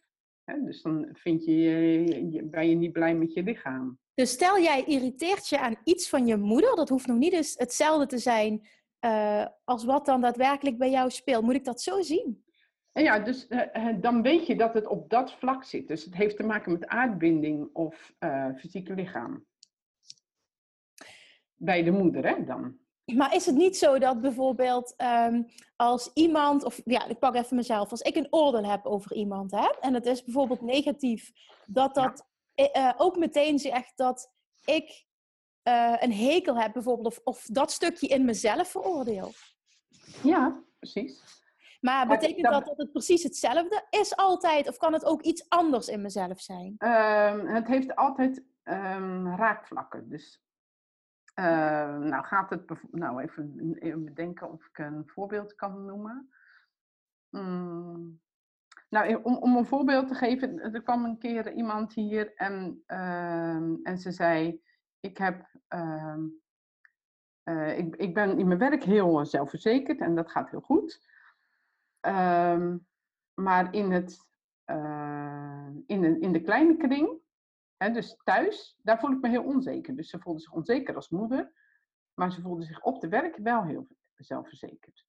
[0.64, 1.52] Dus dan vind je,
[2.32, 3.98] je, ben je niet blij met je lichaam.
[4.14, 7.54] Dus stel jij irriteert je aan iets van je moeder, dat hoeft nog niet eens
[7.56, 8.68] hetzelfde te zijn
[9.00, 11.42] uh, als wat dan daadwerkelijk bij jou speelt.
[11.42, 12.44] Moet ik dat zo zien?
[12.92, 15.88] En ja, dus uh, dan weet je dat het op dat vlak zit.
[15.88, 19.46] Dus het heeft te maken met aardbinding of uh, fysieke lichaam.
[21.54, 22.78] Bij de moeder, hè, dan.
[23.04, 27.56] Maar is het niet zo dat bijvoorbeeld um, als iemand, of ja, ik pak even
[27.56, 31.30] mezelf, als ik een oordeel heb over iemand hè, en het is bijvoorbeeld negatief,
[31.66, 34.32] dat dat uh, ook meteen zegt dat
[34.64, 35.04] ik
[35.68, 39.32] uh, een hekel heb bijvoorbeeld, of, of dat stukje in mezelf veroordeel.
[40.22, 41.39] Ja, precies.
[41.80, 45.88] Maar betekent dat dat het precies hetzelfde is altijd, of kan het ook iets anders
[45.88, 46.76] in mezelf zijn?
[46.78, 50.08] Um, het heeft altijd um, raakvlakken.
[50.08, 50.42] Dus
[51.34, 51.44] uh,
[51.98, 56.30] nou, gaat het, nou even, even bedenken of ik een voorbeeld kan noemen.
[57.28, 58.20] Mm.
[58.88, 62.82] Nou, om, om een voorbeeld te geven, er kwam een keer iemand hier en,
[63.82, 64.62] en ze zei:
[65.00, 65.48] Ik heb.
[65.74, 66.16] Uh,
[67.78, 71.09] ik, ik ben in mijn werk heel zelfverzekerd en dat gaat heel goed.
[72.00, 72.76] Ehm,
[73.34, 74.28] maar in, het,
[75.86, 77.20] in, de, in de kleine kring
[77.82, 79.96] He, dus thuis, daar voel ik me heel onzeker.
[79.96, 81.52] Dus ze voelde zich onzeker als moeder,
[82.14, 85.06] maar ze voelde zich op de werk wel heel zelfverzekerd.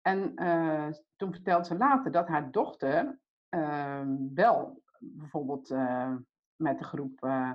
[0.00, 6.16] En uh, toen vertelde ze later dat haar dochter uh, wel bijvoorbeeld uh,
[6.56, 7.52] met de groep eh,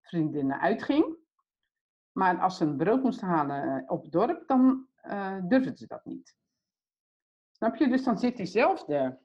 [0.00, 1.16] vriendinnen uitging.
[2.12, 4.86] Maar als ze een brood moest halen op het dorp, dan
[5.48, 6.36] durfde ze dat niet.
[7.56, 7.88] Snap je?
[7.88, 9.18] Dus dan zit diezelfde,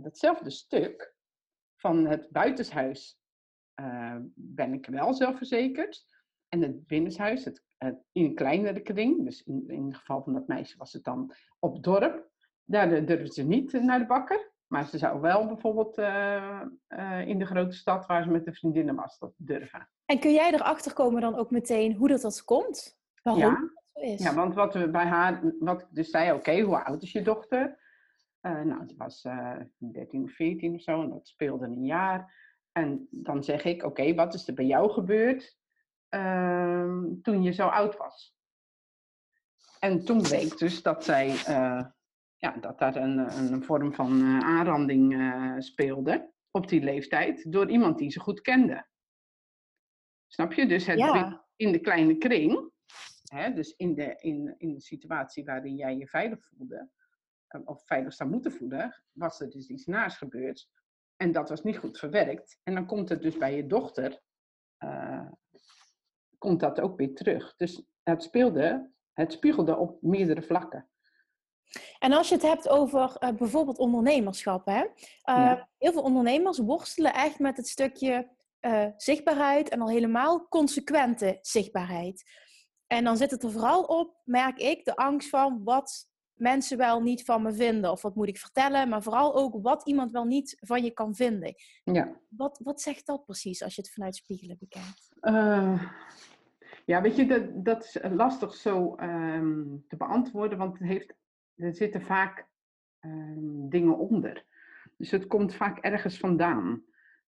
[0.00, 1.14] datzelfde stuk
[1.76, 3.20] van het buitenshuis
[3.80, 6.06] uh, ben ik wel zelfverzekerd.
[6.48, 7.64] En het binnenshuis, het,
[8.12, 11.34] in een kleinere kring, dus in, in het geval van dat meisje was het dan
[11.58, 12.30] op dorp,
[12.64, 14.52] daar durfde ze niet naar de bakker.
[14.66, 18.52] Maar ze zou wel bijvoorbeeld uh, uh, in de grote stad waar ze met de
[18.52, 19.88] vriendinnen was, dat durven.
[20.04, 22.98] En kun jij erachter komen dan ook meteen hoe dat, dat komt?
[23.22, 23.72] Waarom ja.
[23.94, 24.22] Dat zo is?
[24.22, 27.12] Ja, want wat we bij haar, wat ik dus zei, oké, okay, hoe oud is
[27.12, 27.82] je dochter?
[28.42, 29.22] Uh, nou, die was
[29.78, 32.42] 13 of 14 of zo en dat speelde een jaar.
[32.72, 35.56] En dan zeg ik, oké, wat is er bij jou gebeurd
[36.10, 38.36] uh, toen je zo oud was?
[39.78, 41.84] En toen bleek dus dat zij, uh,
[42.36, 48.10] ja, dat daar een, een vorm van aanranding speelde op die leeftijd door iemand die
[48.10, 48.86] ze goed kende.
[50.26, 50.66] Snap je?
[50.66, 51.46] Dus het ja.
[51.56, 52.70] in de kleine kring,
[53.34, 56.90] hè, dus in de, in, in de situatie waarin jij je veilig voelde,
[57.64, 60.68] of veilig zou moeten voelen, was er dus iets naars gebeurd
[61.16, 62.60] en dat was niet goed verwerkt.
[62.62, 64.20] En dan komt het dus bij je dochter,
[64.78, 65.28] uh,
[66.38, 67.56] komt dat ook weer terug.
[67.56, 70.88] Dus het speelde, het spiegelde op meerdere vlakken.
[71.98, 74.80] En als je het hebt over uh, bijvoorbeeld ondernemerschap, hè?
[74.80, 74.88] Uh,
[75.24, 75.68] ja.
[75.78, 78.32] heel veel ondernemers worstelen echt met het stukje
[78.96, 82.22] zichtbaarheid en al helemaal consequente zichtbaarheid.
[82.94, 87.00] En dan zit het er vooral op, merk ik, de angst van wat mensen wel
[87.00, 87.90] niet van me vinden?
[87.90, 88.88] Of wat moet ik vertellen?
[88.88, 91.54] Maar vooral ook wat iemand wel niet van je kan vinden.
[91.84, 92.20] Ja.
[92.28, 95.12] Wat, wat zegt dat precies als je het vanuit spiegelen bekijkt?
[95.20, 95.82] Uh,
[96.84, 101.14] ja, weet je, dat, dat is lastig zo um, te beantwoorden, want het heeft,
[101.56, 102.46] er zitten vaak
[103.00, 104.44] um, dingen onder.
[104.96, 106.84] Dus het komt vaak ergens vandaan.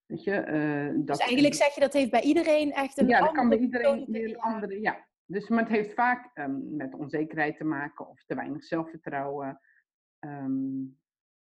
[0.06, 3.18] Weet je, eh, dat, dus eigenlijk zeg je dat heeft bij iedereen echt een Ja,
[3.18, 5.06] dat andere kan bij iedereen een andere, ja.
[5.26, 9.60] Dus, maar het heeft vaak ehm, met onzekerheid te maken of te weinig zelfvertrouwen.
[10.18, 10.84] Ehm,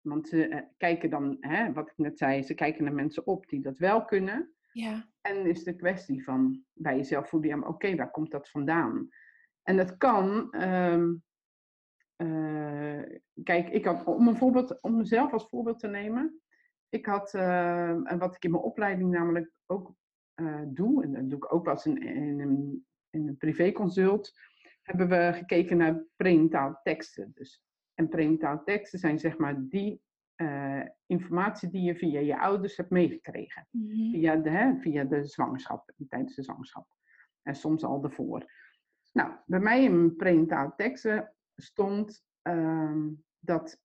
[0.02, 3.48] want ze eh, kijken dan, hè, wat ik net zei, ze kijken naar mensen op
[3.48, 4.54] die dat wel kunnen.
[4.72, 9.10] Ja, En is de kwestie van bij jezelf voelen, oké, waar komt dat vandaan?
[9.64, 11.14] En dat kan, ehm,
[12.16, 13.02] eh,
[13.44, 16.42] kijk, ik had, om, een voorbeeld, om mezelf als voorbeeld te nemen,
[16.90, 19.96] ik had, en wat ik in mijn opleiding namelijk ook
[20.34, 22.86] eh, doe, en dat doe ik ook in, in, een,
[23.16, 24.32] in een privéconsult,
[24.82, 27.32] hebben we gekeken naar prenataal teksten.
[27.34, 30.02] Dus, en prenataal teksten zijn zeg maar die
[30.36, 34.12] eh, informatie die je via je ouders hebt meegekregen Mhm.
[34.12, 36.88] via de, hè, via de zwangerschap, tijdens de zwangerschap.
[37.42, 38.52] En soms al ervoor.
[39.12, 43.82] Nou, bij mij in mijn prenatale teksten stond ehm, dat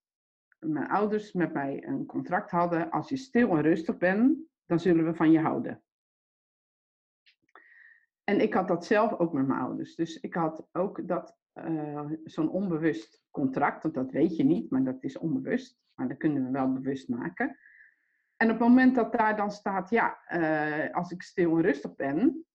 [0.58, 2.90] mijn ouders met mij een contract hadden.
[2.90, 5.82] Als je stil en rustig bent, dan zullen we van je houden.
[8.30, 9.94] En ik had dat zelf ook met mijn ouders.
[9.94, 14.84] Dus ik had ook dat, eh, zo'n onbewust contract, want dat weet je niet, maar
[14.84, 15.78] dat is onbewust.
[15.94, 17.58] Maar dat kunnen we wel bewust maken.
[18.36, 21.94] En op het moment dat daar dan staat, ja, eh, als ik stil en rustig
[21.94, 22.46] ben,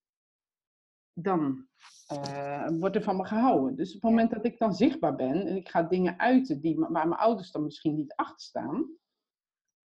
[1.14, 1.68] dan
[2.08, 3.76] eh, wordt er van me gehouden.
[3.76, 6.80] Dus op het moment dat ik dan zichtbaar ben en ik ga dingen uiten die,
[6.80, 8.86] waar mijn ouders dan misschien niet achter staan,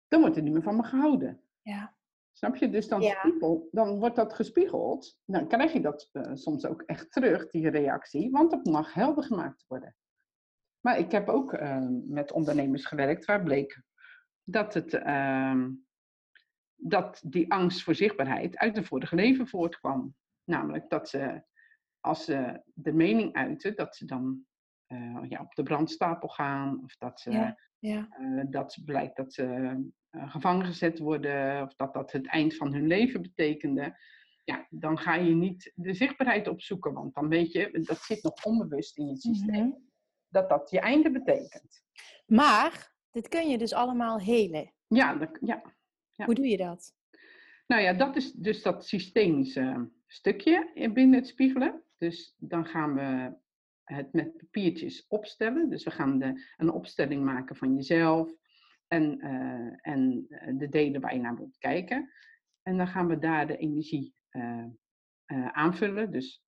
[0.08, 1.40] dan wordt er niet meer van me gehouden.
[1.62, 1.96] ja.
[2.38, 2.70] Snap je?
[2.70, 3.18] Dus dan, Ja.
[3.18, 5.18] spiegel- dan wordt dat gespiegeld.
[5.24, 9.24] Dan krijg je dat eh, soms ook echt terug, die reactie, want dat mag helder
[9.24, 9.96] gemaakt worden.
[10.80, 13.82] Maar ik heb ook eh, met ondernemers gewerkt waar bleek
[14.42, 15.70] dat, het, ehm,
[16.74, 20.14] dat die angst voor zichtbaarheid uit een vorige leven voortkwam.
[20.44, 21.42] Namelijk dat ze,
[22.00, 24.46] als ze de mening uiten, dat ze dan
[24.88, 26.80] eh, ja, op de brandstapel gaan.
[26.84, 27.58] Of dat, ze, Ja.
[27.78, 28.08] Ja.
[28.10, 29.44] eh, dat blijkt dat ze
[30.10, 31.62] eh, gevangen gezet worden.
[31.62, 33.96] Of dat dat het eind van hun leven betekende.
[34.44, 36.92] Ja, dan ga je niet de zichtbaarheid opzoeken.
[36.92, 39.66] Want dan weet je, dat zit nog onbewust in je systeem.
[39.68, 39.78] Mhm.
[40.28, 41.82] Dat dat je einde betekent.
[42.26, 44.72] Maar dit kun je dus allemaal helen.
[44.86, 45.62] Ja, dat, ja.
[46.10, 46.24] Ja.
[46.24, 46.94] Hoe doe je dat?
[47.66, 51.82] Nou ja, dat is dus dat systemische stukje in- binnen het spiegelen.
[51.98, 53.36] Dus dan gaan we
[53.94, 55.70] het met papiertjes opstellen.
[55.70, 58.32] Dus we gaan de, een opstelling maken van jezelf
[58.86, 62.10] en, eh, en eh, de delen waar je naar wilt kijken.
[62.62, 64.64] En dan gaan we daar de energie eh,
[65.52, 66.10] aanvullen.
[66.10, 66.42] Dus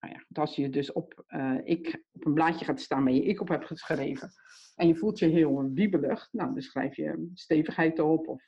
[0.00, 1.24] nou ja, als je dus op,
[1.64, 4.30] ik, op een blaadje gaat staan waar je ik op hebt geschreven
[4.74, 8.42] en je voelt je heel wiebelig, nou, dan schrijf je stevigheid op of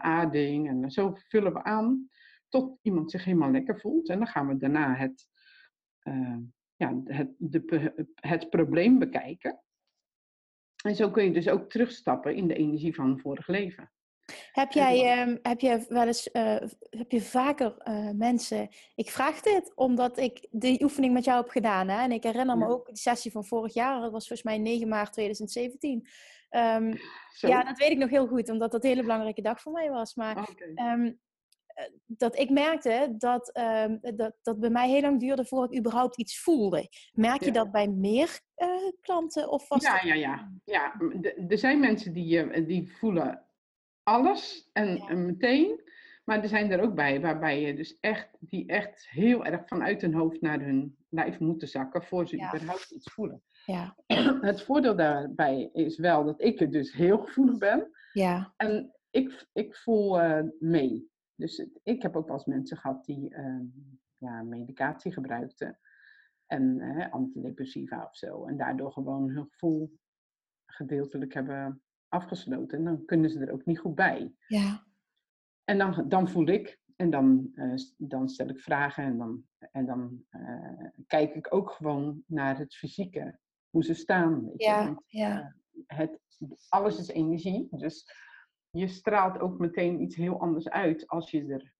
[0.00, 0.68] aarding.
[0.68, 2.08] En zo vullen we aan
[2.48, 4.08] tot iemand zich helemaal lekker voelt.
[4.08, 5.26] En dan gaan we daarna het,
[6.82, 9.60] ja, het, de, het probleem bekijken.
[10.84, 13.92] En zo kun je dus ook terugstappen in de energie van vorig leven.
[14.52, 16.56] Heb jij, um, heb je wel eens, uh,
[16.90, 21.50] heb je vaker uh, mensen, ik vraag dit omdat ik die oefening met jou heb
[21.50, 21.88] gedaan.
[21.88, 22.02] Hè?
[22.02, 22.66] En ik herinner ja.
[22.66, 26.08] me ook die sessie van vorig jaar, dat was volgens mij 9 maart 2017.
[26.50, 26.92] Um,
[27.30, 29.90] ja, dat weet ik nog heel goed, omdat dat een hele belangrijke dag voor mij
[29.90, 30.14] was.
[30.14, 30.92] Maar okay.
[30.92, 31.20] um,
[32.06, 33.50] dat ik merkte dat,
[34.14, 36.88] dat dat bij mij heel lang duurde voordat ik überhaupt iets voelde.
[37.12, 37.52] Merk je ja.
[37.52, 38.68] dat bij meer uh,
[39.00, 39.50] klanten?
[39.50, 40.94] Of was ja, ja, ja, ja.
[41.48, 43.46] Er zijn mensen die, die voelen
[44.02, 45.08] alles en, ja.
[45.08, 45.80] en, meteen.
[46.24, 50.00] Maar er zijn er ook bij waarbij je dus echt, die echt heel erg vanuit
[50.00, 52.48] hun hoofd naar hun lijf moeten zakken voor ze ja.
[52.54, 53.42] überhaupt iets voelen.
[53.66, 53.96] Ja.
[54.40, 57.90] Het voordeel daarbij is wel dat ik er dus heel gevoelig ben.
[58.12, 58.54] Ja.
[58.56, 61.10] En ik, ik voel uh, mee.
[61.42, 63.60] Dus het, ik heb ook wel eens mensen gehad die uh,
[64.16, 65.78] ja, medicatie gebruikten.
[66.46, 68.46] En antidepressiva of zo.
[68.46, 69.98] En daardoor gewoon hun gevoel
[70.66, 72.78] gedeeltelijk hebben afgesloten.
[72.78, 74.34] En dan kunnen ze er ook niet goed bij.
[74.46, 74.86] Ja.
[75.64, 76.80] En dan, dan voel ik.
[76.96, 79.04] En dan, uh, dan stel ik vragen.
[79.04, 83.38] En dan, en dan uh, kijk ik ook gewoon naar het fysieke.
[83.70, 84.46] Hoe ze staan.
[84.46, 84.86] Weet ja, je?
[84.86, 85.54] Want, ja.
[85.72, 86.20] Uh, het,
[86.68, 87.68] alles is energie.
[87.70, 88.10] Dus
[88.72, 91.72] je straalt ook meteen iets heel anders uit als je er...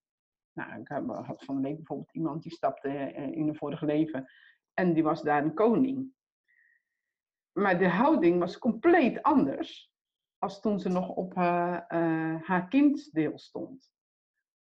[0.53, 0.87] Nou, ik
[1.25, 4.31] had van de week bijvoorbeeld iemand die stapte in een vorig leven.
[4.73, 6.13] En die was daar een koning.
[7.51, 9.91] Maar de houding was compleet anders
[10.37, 13.91] als toen ze nog op uh, uh, haar kinddeel stond.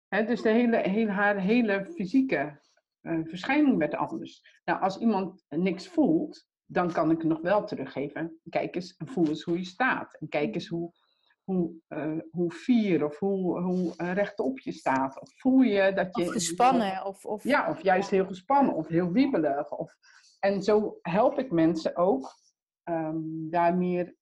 [0.07, 2.61] Hè, dus de hele, hele, haar hele fysieke
[3.01, 4.61] verschijning werd anders.
[4.63, 8.39] Nou, als iemand niks voelt, dan kan ik het nog wel teruggeven.
[8.49, 10.13] Kijk eens en voel eens hoe je staat.
[10.13, 10.93] En kijk eens hoe,
[11.53, 15.21] hoe, hoe fier of hoe, hoe rechtop je staat.
[15.21, 16.23] Of voel je dat je...
[16.23, 17.05] Of gespannen.
[17.05, 17.43] Of, of...
[17.43, 19.71] Ja, of juist heel gespannen of heel wiebelig.
[19.71, 19.95] Of...
[20.39, 22.35] En zo help ik mensen ook
[22.83, 24.15] um, daar meer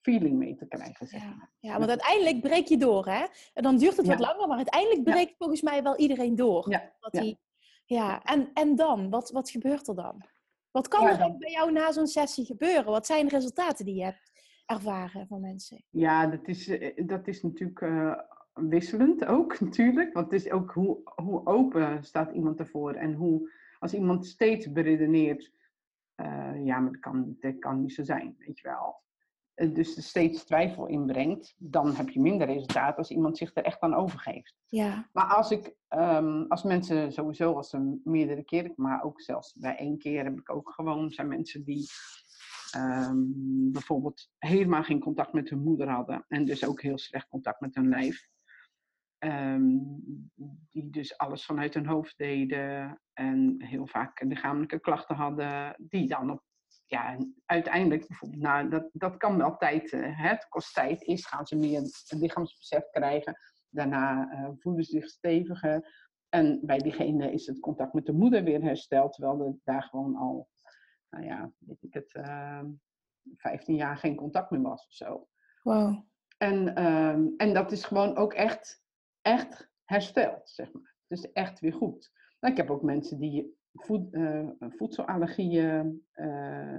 [0.00, 1.06] feeling mee te krijgen.
[1.06, 1.50] Zeg Ja, maar.
[1.58, 3.26] ja, want uiteindelijk breek je door, hè?
[3.54, 4.26] En dan duurt het wat Ja.
[4.26, 5.12] langer, maar uiteindelijk Ja.
[5.12, 6.70] breekt volgens mij wel iedereen door.
[6.70, 7.20] Ja, Dat ja.
[7.20, 7.38] die,
[7.84, 8.22] ja.
[8.22, 9.10] En, en dan?
[9.10, 10.22] Wat, wat gebeurt er dan?
[10.70, 12.84] Wat kan Ja, er dan- bij jou na zo'n sessie gebeuren?
[12.84, 14.37] Wat zijn de resultaten die je hebt
[14.68, 15.84] ervaren van mensen?
[15.90, 18.18] Ja, dat is, eh, dat is natuurlijk eh,
[18.52, 20.12] wisselend ook, natuurlijk.
[20.12, 22.92] Want het is ook hoe, hoe open staat iemand ervoor.
[22.92, 25.52] En hoe, als iemand steeds beredeneert,
[26.14, 29.02] eh, ja, maar dat kan, dat kan niet zo zijn, weet je wel.
[29.54, 33.64] Eh, Dus er steeds twijfel inbrengt, dan heb je minder resultaat als iemand zich er
[33.64, 34.54] echt aan overgeeft.
[34.66, 39.54] Ja, Maar als ik, ehm, als mensen sowieso, als ze meerdere keren, maar ook zelfs
[39.54, 41.86] bij één keer heb ik ook gewoon, zijn mensen die
[42.70, 43.16] ehm,
[43.72, 47.74] bijvoorbeeld helemaal geen contact met hun moeder hadden en dus ook heel slecht contact met
[47.74, 48.28] hun lijf.
[49.18, 49.76] Ehm,
[50.70, 56.30] die dus alles vanuit hun hoofd deden en heel vaak lichamelijke klachten hadden, die dan
[56.30, 56.42] op,
[56.86, 61.26] ja, uiteindelijk bijvoorbeeld, nou, dat, dat kan wel tijd, eh, hè, het kost tijd, eerst
[61.26, 66.06] gaan ze meer een lichaamsbesef krijgen, daarna eh, voelen ze zich steviger.
[66.28, 70.16] En bij diegene is het contact met de moeder weer hersteld, terwijl er daar gewoon
[70.16, 70.48] al,
[71.10, 72.60] nou ja, weet ik het, eh,
[73.36, 75.28] 15 jaar geen contact meer was of zo.
[75.62, 76.06] wow.
[76.38, 78.82] En, ehm, en dat is gewoon ook echt,
[79.22, 80.94] echt hersteld, zeg maar.
[81.06, 82.12] Dus echt weer goed.
[82.40, 86.78] Maar ik heb ook mensen die voed, eh, voedselallergieën eh,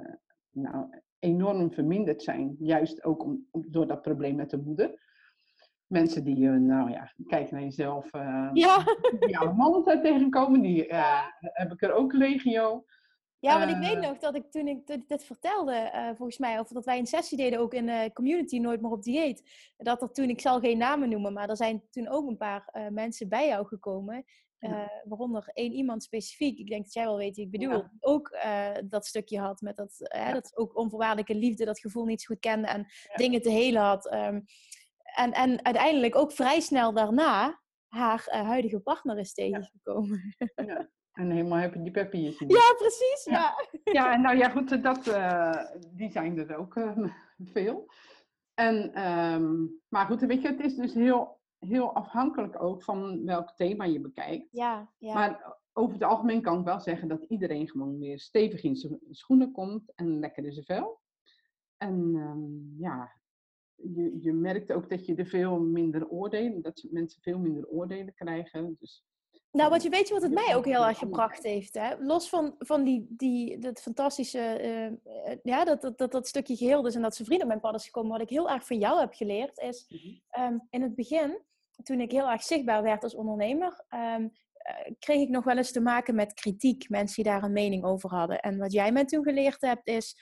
[0.50, 0.89] nou,
[1.20, 2.56] enorm verminderd zijn.
[2.60, 5.08] Juist ook om, om- door dat probleem met de moeder.
[5.88, 8.12] Mensen die, eh, nou ja, kijk naar jezelf,
[8.54, 8.84] Ja,
[9.20, 10.86] die allemaal tijd tegenkomen, die
[11.39, 12.86] heb ik er ook legio.
[13.39, 16.60] Ja want ik weet nog dat ik toen ik dit, dit vertelde, eh, volgens mij,
[16.60, 20.02] of dat wij een sessie deden ook in de community Nooit meer op dieet, dat
[20.02, 22.88] er toen, ik zal geen namen noemen, maar er zijn toen ook een paar eh,
[22.88, 24.25] mensen bij jou gekomen.
[24.60, 27.91] eh, waaronder één iemand specifiek, ik denk dat jij wel weet wie ik bedoel, Ja.
[27.99, 28.38] ook
[28.86, 30.32] dat stukje had met dat, Ja.
[30.34, 34.08] dat ook onvoorwaardelijke liefde, dat gevoel niet zo goed kende en dingen te helen had.
[34.10, 34.41] ehm,
[35.15, 40.36] en, en uiteindelijk ook vrij snel daarna haar huidige partner is tegengekomen.
[40.56, 40.89] Ja.
[41.19, 42.39] En helemaal happy die peppy is.
[42.39, 43.21] Ja, precies.
[43.23, 43.55] Ja.
[43.84, 43.93] Ja.
[43.93, 46.97] Ja, nou ja, goed, dat, eh, die zijn er ook eh,
[47.53, 47.91] veel.
[48.53, 53.55] En, ehm, maar goed, weet je, het is dus heel, heel afhankelijk ook van welk
[53.55, 54.47] thema je bekijkt.
[54.51, 55.13] Ja, ja.
[55.13, 58.99] Maar over het algemeen kan ik wel zeggen dat iedereen gewoon weer stevig in zijn
[59.10, 60.99] schoenen komt en lekker in zijn vel.
[61.77, 63.12] En ehm, ja,
[63.75, 68.13] je, je merkt ook dat je er veel minder oordelen, dat mensen veel minder oordelen
[68.13, 68.75] krijgen.
[68.79, 69.03] Dus
[69.52, 71.96] Nou, wat je weet je wat het mij ook heel erg gebracht heeft, hè?
[72.00, 74.94] Los van, van die, die, dat fantastische, eh, eh,
[75.44, 77.80] ja, dat, dat, dat, dat stukje geheel dus en dat zijn vrienden op mijn pad
[77.80, 80.08] is gekomen, wat ik heel erg van jou heb geleerd, is Mhm.
[80.30, 81.42] ehm, in het begin,
[81.84, 85.72] toen ik heel erg zichtbaar werd als ondernemer, ehm, eh, kreeg ik nog wel eens
[85.72, 88.40] te maken met kritiek, mensen die daar een mening over hadden.
[88.40, 90.18] En wat jij mij toen geleerd hebt, is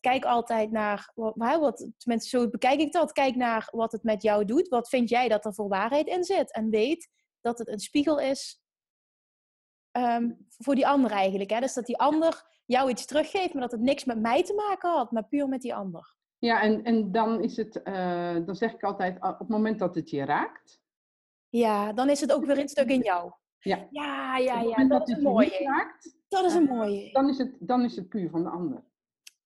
[0.00, 4.22] kijk altijd naar, wat, wat, tenminste zo bekijk ik dat, kijk naar wat het met
[4.22, 4.68] jou doet.
[4.68, 6.52] Wat vind jij dat er voor waarheid in zit?
[6.52, 7.08] En weet
[7.44, 8.62] dat het een spiegel is
[9.90, 11.50] ehm, voor die ander eigenlijk.
[11.50, 11.60] Hè?
[11.60, 14.90] Dus dat die ander jou iets teruggeeft, maar dat het niks met mij te maken
[14.90, 16.16] had, maar puur met die ander.
[16.38, 19.94] Ja, en, en dan is het, eh, dan zeg ik altijd, op het moment dat
[19.94, 20.82] het je raakt,
[21.48, 23.32] Ja, dan is het ook weer een stuk in jou.
[23.58, 23.86] Ja.
[23.90, 25.58] Ja, ja, ja, dat dat is een mooie.
[25.64, 27.12] raakt, Dat is een eh, mooie.
[27.12, 28.84] dan is, het, dan is het puur van de ander.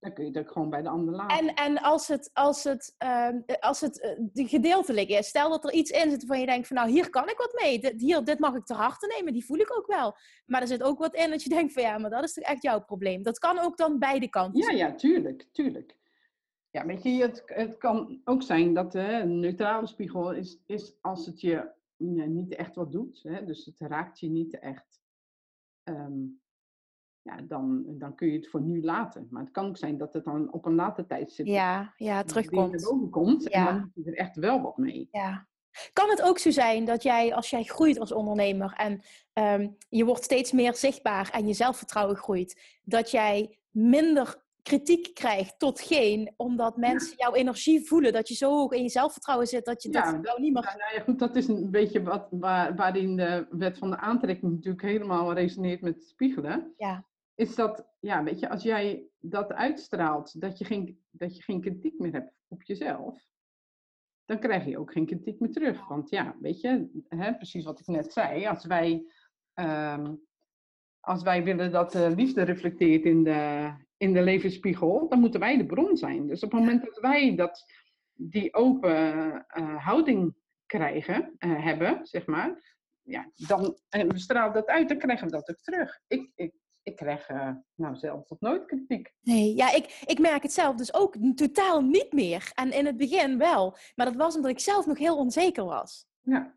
[0.00, 1.38] Dan kun je het ook gewoon bij de ander laten.
[1.38, 5.64] En, en als het, als het, ehm, als het eh, de gedeeltelijk is, stel dat
[5.64, 8.00] er iets in zit waarvan je denkt van nou hier kan ik wat mee, dit,
[8.00, 10.16] hier, dit mag ik ter harte nemen, die voel ik ook wel.
[10.46, 12.44] Maar er zit ook wat in dat je denkt van ja, maar dat is toch
[12.44, 13.22] echt jouw probleem.
[13.22, 14.62] Dat kan ook dan beide kanten.
[14.62, 15.96] Ja, ja, tuurlijk, tuurlijk.
[16.70, 21.26] Ja, weet je, het, het kan ook zijn dat een neutrale spiegel is, is als
[21.26, 23.20] het je niet echt wat doet.
[23.22, 25.00] Hè, dus het raakt je niet echt.
[25.82, 26.24] ehm,
[27.28, 29.26] ja, dan, dan kun je het voor nu laten.
[29.30, 33.10] Maar het kan ook zijn dat het dan op een later tijdstip ja, ja, terugkomt.
[33.10, 33.48] komt.
[33.48, 33.64] En Ja.
[33.72, 35.08] dan moet je er echt wel wat mee.
[35.10, 35.46] Ja.
[35.92, 39.00] Kan het ook zo zijn dat jij, als jij groeit als ondernemer en
[39.32, 45.58] ehm, je wordt steeds meer zichtbaar en je zelfvertrouwen groeit, dat jij minder kritiek krijgt
[45.58, 49.64] tot geen, omdat mensen jouw energie voelen, dat je zo hoog in je zelfvertrouwen zit
[49.64, 50.62] dat je Ja, dat jou niet meer...
[50.62, 53.96] Nou, nou ja, goed, dat is een beetje wat, waar, waarin de wet van de
[53.96, 56.74] aantrekking natuurlijk helemaal resoneert met spiegelen.
[56.76, 57.04] Ja.
[57.38, 61.60] Is dat, ja, weet je, als jij dat uitstraalt, dat je geen, dat je geen
[61.60, 63.26] kritiek meer hebt op jezelf,
[64.24, 65.88] dan krijg je ook geen kritiek meer terug.
[65.88, 69.04] Want ja, weet je, hè, precies wat ik net zei, als wij,
[69.54, 70.14] ehm,
[71.00, 75.56] als wij willen dat de liefde reflecteert in de, in de levensspiegel, dan moeten wij
[75.56, 76.26] de bron zijn.
[76.26, 77.64] Dus op het moment dat wij dat,
[78.12, 80.34] die open eh, houding
[80.66, 85.32] krijgen, eh, hebben, zeg maar, ja, dan en we stralen dat uit, dan krijgen we
[85.32, 86.00] dat ook terug.
[86.06, 86.54] Ik, ik,
[86.88, 89.14] ik krijg uh, nou zelf tot nooit kritiek.
[89.20, 92.50] Nee, ja, ik, ik merk het zelf dus ook totaal niet meer.
[92.54, 93.76] En in het begin wel.
[93.94, 96.06] Maar dat was omdat ik zelf nog heel onzeker was.
[96.20, 96.54] Ja.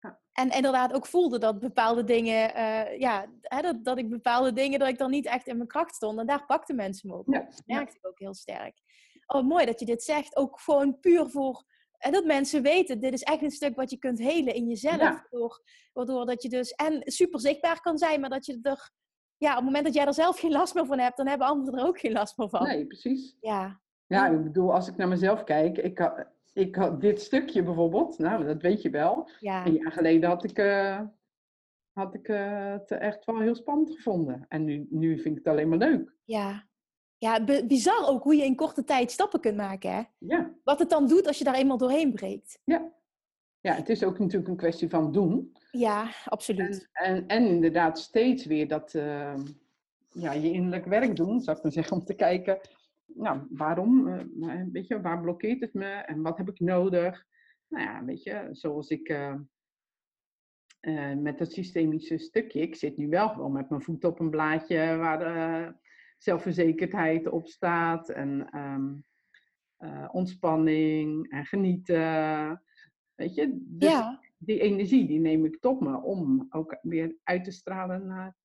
[0.00, 0.20] ja.
[0.32, 4.78] En inderdaad ook voelde dat bepaalde dingen, uh, ja, hè, dat, dat ik bepaalde dingen,
[4.78, 6.18] dat ik dan niet echt in mijn kracht stond.
[6.18, 7.40] En daar pakten mensen me ook ja.
[7.40, 8.80] Dat merkte ik ook heel sterk.
[9.26, 10.36] Oh, mooi dat je dit zegt.
[10.36, 11.66] Ook gewoon puur voor
[11.98, 15.00] en dat mensen weten, dit is echt een stuk wat je kunt helen in jezelf.
[15.00, 15.26] Ja.
[15.30, 15.62] Door,
[15.92, 18.90] waardoor dat je dus en super zichtbaar kan zijn, maar dat je er,
[19.38, 21.46] ja, op het moment dat jij er zelf geen last meer van hebt, dan hebben
[21.46, 22.62] anderen er ook geen last meer van.
[22.62, 23.36] Nee, precies.
[23.40, 23.80] Ja.
[24.06, 28.18] Ja, ik bedoel, als ik naar mezelf kijk, ik had, ik had dit stukje bijvoorbeeld,
[28.18, 29.30] nou, dat weet je wel.
[29.40, 29.66] Ja.
[29.66, 31.00] Een jaar geleden had ik, uh,
[31.92, 34.44] had ik uh, het echt wel heel spannend gevonden.
[34.48, 36.14] En nu, nu vind ik het alleen maar leuk.
[36.24, 36.66] Ja.
[37.18, 39.92] Ja, bizar ook hoe je in korte tijd stappen kunt maken.
[39.92, 40.02] Hè?
[40.18, 40.54] Ja.
[40.64, 42.60] Wat het dan doet als je daar eenmaal doorheen breekt.
[42.64, 42.92] Ja.
[43.60, 45.52] Ja, het is ook natuurlijk een kwestie van doen.
[45.70, 46.88] Ja, absoluut.
[46.92, 49.34] En, en, en inderdaad steeds weer dat uh,
[50.08, 52.60] ja, je innerlijk werk doen, zou ik maar zeggen, om te kijken,
[53.06, 57.26] nou, waarom, uh, weet je, waar blokkeert het me en wat heb ik nodig?
[57.68, 59.34] Nou ja, weet je, zoals ik uh,
[61.16, 64.96] met dat systemische stukje, ik zit nu wel gewoon met mijn voet op een blaadje
[64.96, 65.74] waar
[66.18, 69.04] zelfverzekerdheid op staat en um,
[69.78, 72.62] uh, ontspanning en genieten.
[73.18, 74.20] Weet je, dus ja.
[74.38, 78.36] die energie die neem ik tot me om ook weer uit te stralen naar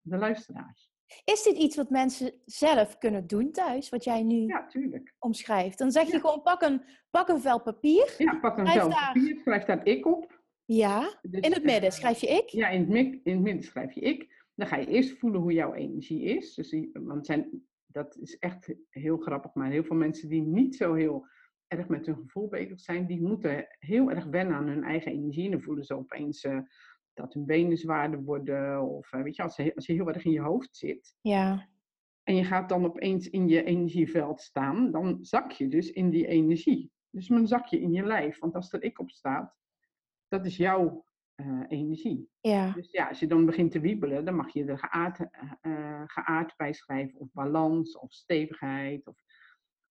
[0.00, 0.92] de luisteraars.
[1.24, 5.14] Is dit iets wat mensen zelf kunnen doen thuis, wat jij nu ja, tuurlijk.
[5.18, 5.78] omschrijft?
[5.78, 6.18] Dan zeg je Ja.
[6.18, 8.14] gewoon, pak een, pak een vel papier.
[8.18, 10.42] Ja, pak een vel daar- papier, schrijf daar ik op.
[10.64, 12.48] Ja, Dus, in het midden eh, schrijf je ik.
[12.48, 14.42] Ja, in het, mik- in het midden schrijf je ik.
[14.54, 16.54] Dan ga je eerst voelen hoe jouw energie is.
[16.54, 19.54] Dus want zijn, dat is echt heel grappig.
[19.54, 21.26] Maar heel veel mensen die niet zo heel
[21.78, 25.44] erg met hun gevoel bezig zijn, die moeten heel erg wennen aan hun eigen energie.
[25.44, 26.58] En dan voelen ze opeens eh,
[27.14, 28.82] dat hun benen zwaarder worden.
[28.82, 31.16] Of eh, weet je, als, je- als je heel erg in je hoofd zit.
[31.20, 31.68] Ja,
[32.22, 36.26] En je gaat dan opeens in je energieveld staan, dan zak je dus in die
[36.26, 36.92] energie.
[37.10, 38.38] Dus dan zak je in je lijf.
[38.38, 39.54] Want als er ik op staat,
[40.28, 41.04] dat is jouw
[41.34, 42.28] eh, energie.
[42.40, 42.72] ja.
[42.72, 45.18] Dus ja, als je dan begint te wiebelen, dan mag je er geaard,
[46.06, 47.20] geaard bij schrijven.
[47.20, 49.06] Of balans, of stevigheid.
[49.06, 49.23] Of...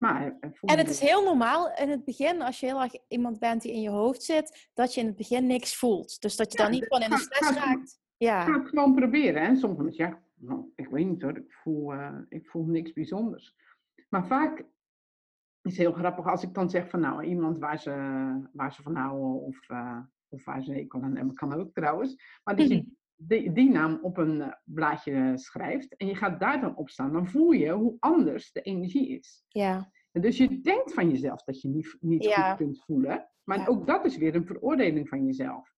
[0.04, 2.94] Maar, eh, voel En het is heel normaal in het begin, als je heel erg
[3.08, 6.22] iemand bent die in je hoofd zit, dat je in het begin niks voelt.
[6.22, 8.00] Dus dat je Ja, dan niet gewoon in de stress raakt.
[8.18, 9.46] Ja, Ga het gewoon proberen.
[9.46, 9.56] Hè?
[9.56, 13.56] Sommige mensen, ja, nou, ik weet niet hoor, ik voel, eh, ik voel niks bijzonders.
[14.10, 14.60] Maar vaak
[15.62, 17.92] is het heel grappig als ik dan zeg van nou, iemand waar ze,
[18.54, 20.00] waar ze van houden of, eh,
[20.30, 22.40] of waar ze hekel aan hebben, kan ook trouwens.
[22.44, 22.64] Maar Mhm.
[22.64, 22.86] je
[23.16, 27.14] die, die naam op een eh, blaadje schrijft en je gaat daar dan op staan,
[27.14, 29.44] dan voel je hoe anders de energie is.
[29.48, 32.48] ja, En dus je denkt van jezelf dat je niet, niet Ja.
[32.50, 33.30] goed kunt voelen.
[33.44, 33.66] Maar Ja.
[33.68, 35.72] ook dat is weer een veroordeling van jezelf.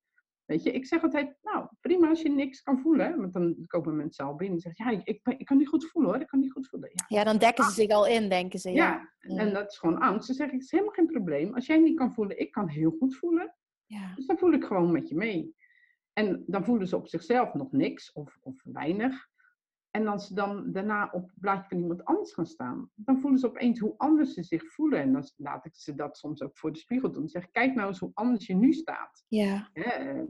[0.45, 3.17] Weet je, ik zeg altijd, nou prima als je niks kan voelen.
[3.19, 6.11] Want dan komen mensen al binnen en zeggen, ja, ik, ik kan niet goed voelen
[6.11, 6.89] hoor, ik kan niet goed voelen.
[6.93, 8.71] Ja, ja, dan dekken ze zich al in, denken ze.
[8.71, 9.38] Ja, ja.
[9.38, 10.27] en dat is gewoon angst.
[10.27, 11.53] Dan zeg ik, het is helemaal geen probleem.
[11.53, 13.55] Als jij niet kan voelen, ik kan heel goed voelen.
[13.86, 14.15] ja.
[14.15, 15.55] Dus dan voel ik gewoon met je mee.
[16.16, 19.28] En dan voelen ze op zichzelf nog niks of, of weinig.
[19.91, 23.39] En als ze dan daarna op het blaadje van iemand anders gaan staan, dan voelen
[23.39, 24.99] ze opeens hoe anders ze zich voelen.
[24.99, 27.28] En dan laat ik ze dat soms ook voor de spiegel doen.
[27.30, 29.26] Zeg, kijk nou eens hoe anders je nu staat.
[29.28, 29.70] ja.
[29.74, 29.82] Hè?
[29.82, 30.24] eh,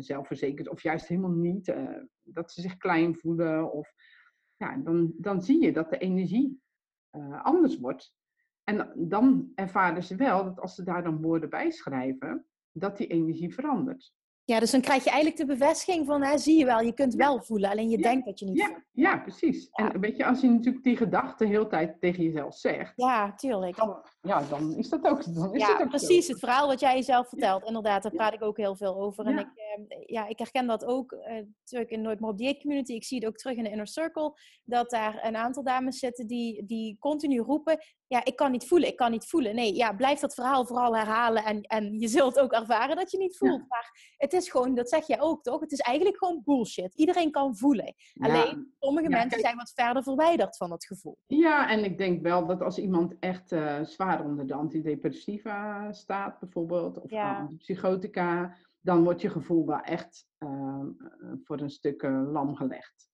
[0.00, 1.68] Zelfverzekerd of juist helemaal niet.
[1.68, 3.72] eh, dat ze zich klein voelen.
[3.72, 3.92] Of,
[4.56, 6.60] ja, dan, dan zie je dat de energie
[7.10, 8.14] eh, anders wordt.
[8.64, 13.06] En dan ervaren ze wel dat als ze daar dan woorden bij schrijven, dat die
[13.06, 14.12] energie verandert.
[14.44, 17.14] Ja, dus dan krijg je eigenlijk de bevestiging van, hè, zie je wel, je kunt
[17.14, 18.02] wel voelen, alleen je Ja.
[18.02, 18.76] denkt dat je niet voelt.
[18.92, 19.68] Ja, ja precies.
[19.72, 23.34] En weet je, als je natuurlijk die gedachte de hele tijd tegen jezelf zegt, Ja,
[23.34, 23.76] tuurlijk.
[23.76, 26.26] dan, ja, dan is dat ook, dan is Ja, dat ook precies.
[26.26, 26.32] zo.
[26.32, 27.64] Het verhaal wat jij jezelf vertelt.
[27.64, 28.18] Inderdaad, daar Ja.
[28.18, 29.24] praat ik ook heel veel over.
[29.26, 29.40] En Ja.
[29.40, 29.61] ik, eh,
[30.06, 32.92] ja, ik herken dat ook eh terug in Nooit meer op dieet community.
[32.92, 34.32] Ik zie het ook terug in de Inner Circle.
[34.64, 37.78] Dat daar een aantal dames zitten die, die continu roepen...
[38.06, 39.54] Ja, ik kan niet voelen, ik kan niet voelen.
[39.54, 41.44] Nee, ja, blijf dat verhaal vooral herhalen.
[41.44, 43.60] En, en je zult ook ervaren dat je niet voelt.
[43.60, 43.64] Ja.
[43.68, 45.60] Maar het is gewoon, dat zeg jij ook toch?
[45.60, 46.94] Het is eigenlijk gewoon bullshit.
[46.94, 47.94] Iedereen kan voelen.
[48.12, 51.16] Ja, Alleen, sommige Ja, mensen kijk- zijn wat verder verwijderd van dat gevoel.
[51.26, 56.38] Ja, en ik denk wel dat als iemand echt eh, zwaar onder de antidepressiva staat,
[56.38, 57.36] bijvoorbeeld, of Ja.
[57.38, 63.10] antipsychotica, dan wordt je gevoel wel echt ehm, eh, voor een stuk eh, lam gelegd.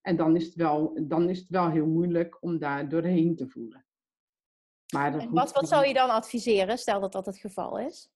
[0.00, 3.48] En dan is, het wel, dan is het wel heel moeilijk om daar doorheen te
[3.48, 3.86] voelen.
[4.92, 8.10] Maar En wat, wat zou je dan adviseren, stel dat dat het geval is?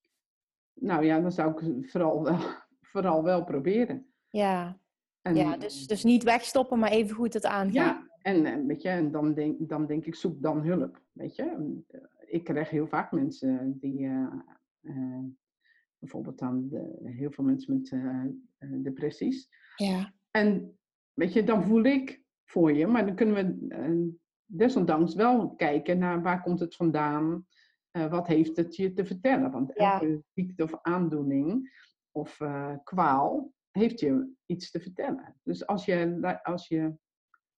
[0.75, 2.39] Nou ja, dan zou ik vooral wel,
[2.93, 4.13] vooral wel proberen.
[4.29, 4.79] Ja,
[5.23, 7.73] En, ja dus, dus niet wegstoppen, maar even goed het aangaan.
[7.73, 11.01] Ja, en, en, weet je, en dan, denk, dan denk ik, zoek dan hulp.
[11.13, 11.83] Weet je?
[11.89, 14.27] Eh, Ik krijg heel vaak mensen die, eh,
[14.81, 15.25] eh,
[16.03, 18.25] bijvoorbeeld dan de, heel veel mensen met eh,
[18.59, 19.49] eh, depressies.
[19.77, 20.15] ja.
[20.31, 20.79] En
[21.13, 22.87] weet je, dan voel ik voor je.
[22.87, 24.09] Maar dan kunnen we uh,
[24.45, 27.47] desondanks wel kijken naar waar komt het vandaan.
[27.93, 29.51] Uh, wat heeft het je te vertellen?
[29.51, 31.81] Want elke ziekte of aandoening
[32.11, 32.37] of
[32.85, 35.37] kwaal heeft je iets te vertellen.
[35.43, 36.95] Dus als je, als je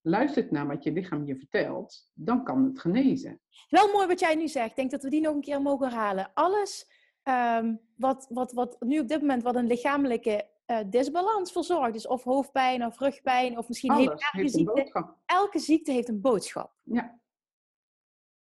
[0.00, 3.40] luistert naar wat je lichaam je vertelt, dan kan het genezen.
[3.68, 4.70] Wel mooi wat jij nu zegt.
[4.70, 6.30] Ik denk dat we die nog een keer mogen herhalen.
[6.34, 6.86] Alles
[7.24, 12.06] um, wat, wat, wat nu op dit moment wat een lichamelijke uh, disbalans verzorgt, dus
[12.06, 15.14] of hoofdpijn of rugpijn of misschien Alles hele ziekte.
[15.26, 16.72] Elke ziekte heeft een boodschap.
[16.82, 17.20] Ja.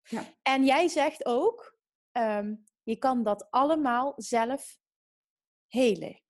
[0.04, 0.24] ja.
[0.42, 1.78] En jij zegt ook,
[2.12, 4.78] um, je kan dat allemaal zelf
[5.68, 6.24] helen.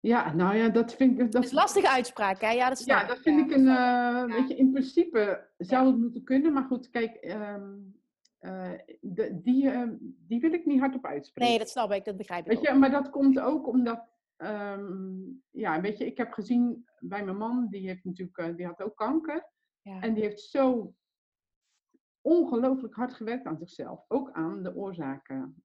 [0.00, 1.32] Ja, nou ja, dat vind ik...
[1.32, 2.50] Dat, is een lastige uitspraak, hè?
[2.50, 3.66] Ja, dat, ja, dat vind ik een...
[3.66, 7.24] Uh, weet je, in principe zou het moeten kunnen, maar goed, kijk...
[7.24, 8.02] Um,
[8.44, 8.70] uh,
[9.00, 11.50] de, die, uh, die wil ik niet hardop uitspreken.
[11.50, 14.12] Nee, dat snap ik, dat begrijp ik Weet je, maar dat komt ook omdat...
[14.36, 18.56] Um, ja, weet je, ik heb gezien bij mijn man, die heeft natuurlijk...
[18.56, 19.48] die had ook kanker.
[19.80, 20.00] Ja.
[20.00, 20.94] En die heeft zo
[22.20, 24.04] ongelooflijk hard gewerkt aan zichzelf.
[24.08, 25.64] Ook aan de oorzaken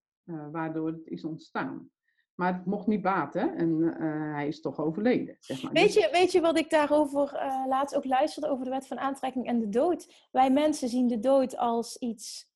[0.52, 1.92] waardoor het is ontstaan.
[2.36, 5.38] Maar het mocht niet baten en uh, hij is toch overleden.
[5.40, 5.72] Zeg maar.
[5.72, 8.88] weet, dus je, weet je wat ik daarover uh, laatst ook luisterde over de wet
[8.88, 10.28] van aantrekking en de dood?
[10.32, 12.49] Wij mensen zien de dood als iets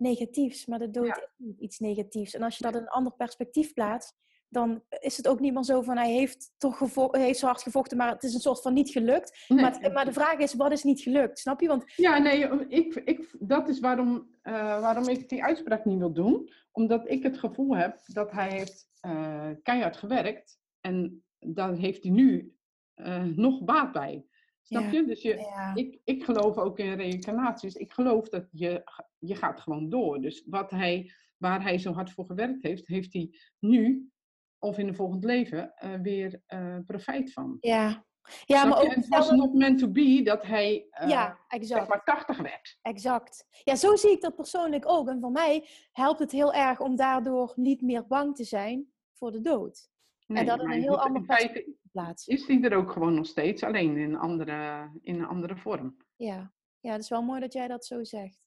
[0.00, 1.16] negatiefs, maar de dood ja.
[1.16, 2.34] is niet iets negatiefs.
[2.34, 4.14] En als je dat in een ander perspectief plaatst,
[4.48, 6.78] dan is het ook niet meer zo van hij heeft toch
[7.10, 9.44] heeft zo hard gevochten, maar het is een soort van niet gelukt.
[9.48, 9.60] Nee.
[9.60, 11.38] Maar, maar, de vraag is, wat is niet gelukt?
[11.38, 11.68] Snap je?
[11.68, 11.92] Want...
[11.96, 16.50] Ja, nee, ik, ik, dat is waarom, uh, waarom ik die uitspraak niet wil doen.
[16.72, 22.12] Omdat ik het gevoel heb dat hij heeft uh, keihard gewerkt en daar heeft hij
[22.12, 22.56] nu
[22.96, 24.24] uh, nog baat bij.
[24.68, 25.04] Snap je?
[25.04, 27.74] Dus je, ik, ik geloof ook in reïncarnaties.
[27.74, 28.82] Ik geloof dat je,
[29.18, 30.20] je gaat gewoon door.
[30.20, 34.10] Dus wat hij, waar hij zo hard voor gewerkt heeft, heeft hij nu
[34.58, 36.42] of in een volgend leven uh, weer
[36.86, 37.56] profijt van.
[37.60, 38.06] Ja,
[38.44, 41.80] ja, maar ook, het was not meant to be dat hij uh, ja, exact.
[41.80, 42.78] Zeg maar 80 werd.
[42.82, 43.46] Exact.
[43.64, 45.08] Ja, zo zie ik dat persoonlijk ook.
[45.08, 49.32] En voor mij helpt het heel erg om daardoor niet meer bang te zijn voor
[49.32, 49.90] de dood.
[50.28, 52.26] Nee, en dat in een heel ander perspectief plaats.
[52.26, 55.96] Is die er ook gewoon nog steeds, alleen in, andere, in een andere vorm.
[56.16, 56.52] Ja.
[56.80, 58.38] ja, het is wel mooi dat jij dat zo zegt.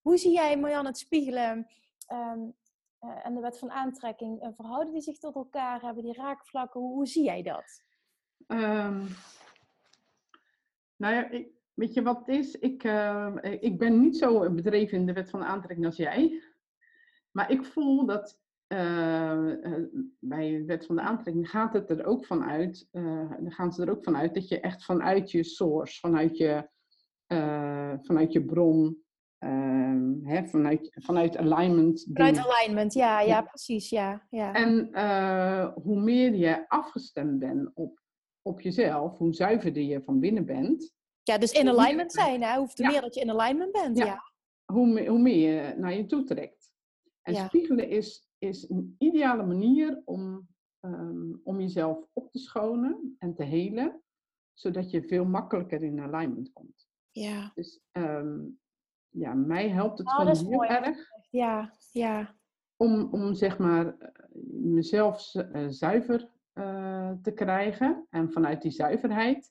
[0.00, 1.66] Hoe zie jij, Marjan, het spiegelen
[2.12, 2.54] um,
[3.00, 4.42] uh, en de wet van aantrekking?
[4.42, 5.80] Uh, verhouden die zich tot elkaar?
[5.80, 6.80] Hebben die raakvlakken?
[6.80, 7.84] Hoe, hoe zie jij dat?
[8.46, 9.08] Um,
[10.96, 12.54] nou ja, ik, weet je wat het is?
[12.58, 16.42] Ik, uh, ik ben niet zo bedreven in de wet van aantrekking als jij.
[17.30, 19.52] Maar ik voel dat uh,
[20.18, 23.82] bij de wet van de aantrekking gaat het er ook vanuit, uh, dan gaan ze
[23.82, 26.68] er ook vanuit dat je echt vanuit je source, vanuit je,
[28.02, 29.04] vanuit je bron,
[29.38, 32.06] ehm, hè, vanuit, vanuit alignment.
[32.12, 34.26] Vanuit alignment, ja, ja, precies, ja.
[34.30, 34.52] ja.
[34.52, 34.90] En
[35.82, 38.04] hoe meer je afgestemd bent op
[38.46, 40.94] op jezelf, hoe zuiverder je van binnen bent.
[41.22, 42.54] Ja, dus in alignment zijn, hè?
[42.54, 42.66] Ja.
[42.74, 44.04] meer dat je in alignment bent, ja.
[44.04, 44.32] ja.
[44.64, 46.70] Hoe, hoe meer je naar je toe trekt.
[47.22, 50.48] En spiegelen is, is een ideale manier om,
[50.80, 54.02] um, om jezelf op te schonen en te helen,
[54.52, 56.88] zodat je veel makkelijker in alignment komt.
[57.10, 57.52] Ja.
[57.54, 58.58] Dus um,
[59.08, 60.68] ja, mij helpt het oh, gewoon heel mooi.
[60.68, 60.98] erg.
[61.30, 62.34] Ja, ja.
[62.76, 63.96] Om, om zeg maar
[64.60, 68.06] mezelf uh, zuiver uh, te krijgen.
[68.10, 69.50] En vanuit die zuiverheid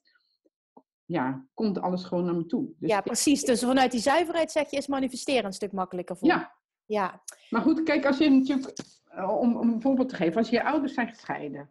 [1.04, 2.74] ja, komt alles gewoon naar me toe.
[2.78, 3.44] Dus ja, precies.
[3.44, 6.55] Dus vanuit die zuiverheid zeg je, is manifesteren een stuk makkelijker voor Ja.
[6.86, 7.22] Ja.
[7.50, 8.78] Maar goed, kijk, als je natuurlijk,
[9.16, 11.70] eh, om, om een voorbeeld te geven, als je ouders zijn gescheiden.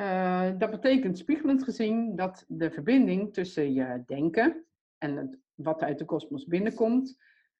[0.00, 4.64] Uh, dat betekent spiegelend gezien dat de verbinding tussen je denken
[4.98, 7.16] en het, wat uit de kosmos binnenkomt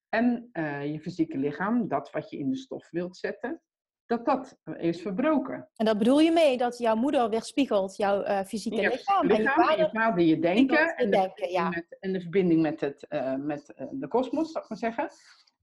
[0.08, 3.62] en uh, je fysieke lichaam, dat wat je in de stof wilt zetten,
[4.06, 5.68] dat dat is verbroken.
[5.76, 9.36] En dat bedoel je mee dat jouw moeder weerspiegelt jouw uh, fysieke ja, lichaam, lichaam,
[9.36, 11.68] en je vader, je, vader je denken, en, de denken ja.
[11.68, 13.06] met, en de verbinding met, het,
[13.38, 15.08] met de kosmos, zou ik maar zeggen.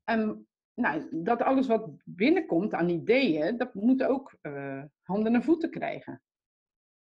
[0.04, 4.38] En nou, dat alles wat binnenkomt aan ideeën, dat moet ook
[5.02, 6.22] handen en voeten krijgen.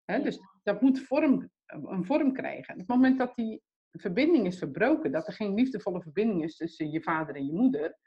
[0.05, 0.21] Hè?
[0.21, 2.73] Dus dat moet vorm, een vorm krijgen.
[2.73, 6.91] Op het moment dat die verbinding is verbroken, dat er geen liefdevolle verbinding is tussen
[6.91, 7.97] je vader en je moeder,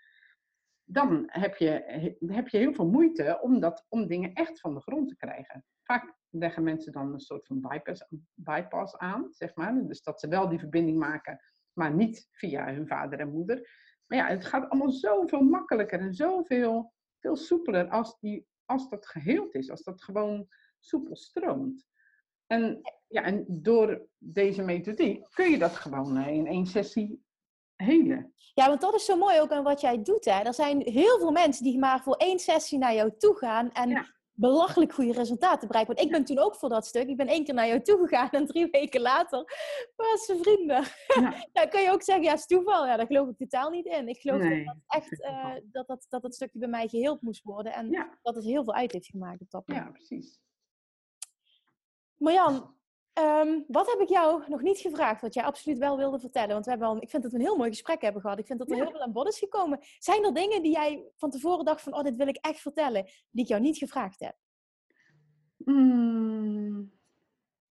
[0.85, 1.69] dan heb je,
[2.27, 5.65] heb je heel veel moeite om, dat, om dingen echt van de grond te krijgen.
[5.83, 9.87] Vaak leggen mensen dan een soort van bypass, bypass aan, zeg maar.
[9.87, 11.41] Dus dat ze wel die verbinding maken,
[11.73, 13.69] maar niet via hun vader en moeder.
[14.11, 19.07] Maar ja, het gaat allemaal zoveel makkelijker en zoveel veel soepeler als, die, als dat
[19.07, 19.71] geheeld is.
[19.71, 20.49] Als dat gewoon
[20.79, 21.87] soepel stroomt.
[22.47, 27.25] En, ja, en door deze methodiek kun je dat gewoon eh, in één sessie
[27.77, 28.31] hele.
[28.55, 30.25] Ja, want dat is zo mooi ook aan wat jij doet.
[30.25, 30.41] Hè?
[30.43, 33.73] Er zijn heel veel mensen die maar voor één sessie naar jou toe gaan.
[33.73, 34.07] En
[34.41, 35.89] belachelijk goede resultaten bereikt.
[35.89, 37.09] Want ik ben toen ook voor dat stuk.
[37.09, 39.39] Ik ben één keer naar jou toe gegaan en drie weken later
[39.97, 40.85] was ze vrienden.
[41.23, 41.45] Ja.
[41.53, 42.87] Dan kun je ook zeggen, ja, is toeval.
[42.87, 44.09] Ja, daar geloof ik totaal niet in.
[44.09, 47.73] Ik geloof dat, echt, uh, dat, dat, dat dat stukje bij mij geheeld moest worden.
[47.73, 49.87] En dat het heel veel uit heeft gemaakt op dat moment.
[49.87, 50.41] Ja, precies.
[52.17, 52.75] Marjan,
[53.21, 56.53] Um, wat heb ik jou nog niet gevraagd, wat jij absoluut wel wilde vertellen?
[56.53, 58.39] Want we hebben al, ik vind dat we een heel mooi gesprek hebben gehad.
[58.39, 59.79] Ik vind dat er heel veel aan bod is gekomen.
[59.99, 63.05] Zijn er dingen die jij van tevoren dacht van, oh, dit wil ik echt vertellen,
[63.31, 64.37] die ik jou niet gevraagd heb?
[65.57, 66.93] Mm,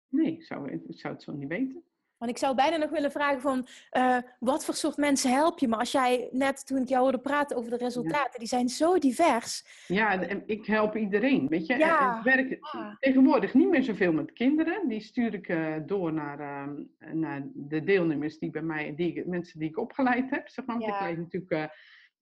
[0.09, 1.85] nee, ik zou, ik zou het zo niet weten.
[2.19, 5.69] Want ik zou bijna nog willen vragen van, uh, wat voor soort mensen help je?
[5.69, 8.99] Maar als jij net, toen ik jou hoorde praten over de resultaten, die zijn zo
[8.99, 9.85] divers.
[9.87, 10.13] Ja,
[10.47, 11.77] ik help iedereen, weet je.
[11.77, 12.17] Ja.
[12.17, 12.59] Ik werk
[12.99, 14.89] tegenwoordig niet meer zoveel met kinderen.
[14.89, 19.59] Die stuur ik uh, door naar, uh, naar de deelnemers die bij mij, die, mensen
[19.59, 20.49] die ik opgeleid heb.
[20.49, 20.81] Zeg maar.
[20.81, 20.95] Ja.
[20.95, 21.71] Ik leid natuurlijk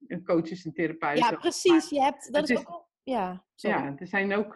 [0.09, 1.31] uh, coaches en therapeuten.
[1.31, 1.91] Ja, precies.
[1.91, 4.55] Je hebt, dat is, ook ja, ja, er zijn ook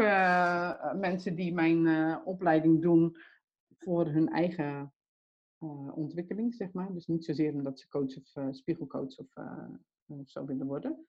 [1.00, 3.16] mensen die mijn opleiding doen
[3.78, 4.92] voor hun eigen
[5.94, 6.92] ontwikkeling, zeg maar.
[6.92, 9.34] Dus niet zozeer omdat ze coach of uh, spiegelcoach of,
[10.06, 11.06] of zo willen worden.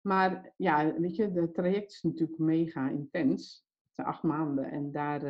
[0.00, 3.66] Maar ja, weet je, het traject is natuurlijk mega intens.
[3.86, 5.22] Het zijn acht maanden en daar,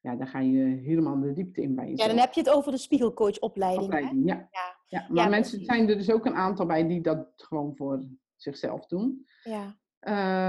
[0.00, 2.72] ja, daar ga je helemaal de diepte in bij Ja, dan heb je het over
[2.72, 3.84] de spiegelcoachopleiding.
[3.84, 4.48] Opleiding, ja.
[4.50, 4.76] ja.
[4.88, 5.06] ja.
[5.12, 8.04] Maar mensen zijn er dus ook een aantal bij die dat gewoon voor
[8.36, 9.26] zichzelf doen.
[9.42, 9.78] Ja.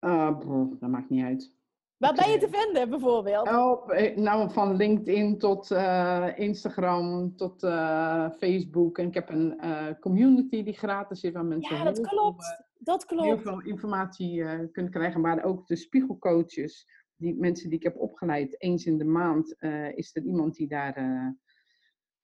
[0.00, 0.40] Uh,
[0.80, 1.52] dat maakt niet uit.
[1.96, 3.48] Waar ben je te vinden bijvoorbeeld?
[3.48, 8.98] Oh, nou, van LinkedIn tot uh, Instagram tot uh, Facebook.
[8.98, 11.76] En ik heb een uh, community die gratis is waar mensen.
[11.76, 13.24] Ja, dat klopt dat klopt.
[13.24, 15.20] heel veel informatie uh, kunnen krijgen.
[15.20, 19.96] Maar ook de spiegelcoaches, die mensen die ik heb opgeleid, eens in de maand uh,
[19.96, 20.98] is er iemand die daar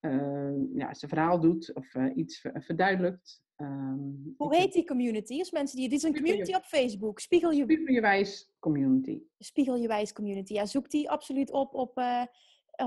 [0.00, 3.42] uh, ja, zijn verhaal doet of iets verduidelijkt.
[3.60, 5.34] Um, Hoe heet die community?
[5.34, 7.20] Is mensen die, dit is een community op Facebook.
[7.20, 7.62] Spiegel je...
[7.62, 9.22] Spiegel je wijs community.
[9.38, 10.52] Spiegel je wijs community.
[10.52, 12.22] Ja, zoek die absoluut op op eh,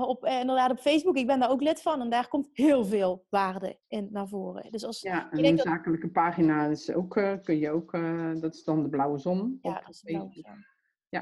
[0.02, 1.16] op, eh, inderdaad op Facebook.
[1.16, 4.72] Ik ben daar ook lid van en daar komt heel veel waarde in naar voren.
[4.72, 5.66] Dus als ja, een dat...
[5.66, 9.58] zakelijke pagina is ook, uh, kun je ook, uh, dat is dan de blauwe zon.
[9.62, 10.64] Ja, dat is de blauwe zon.
[11.08, 11.20] Ja.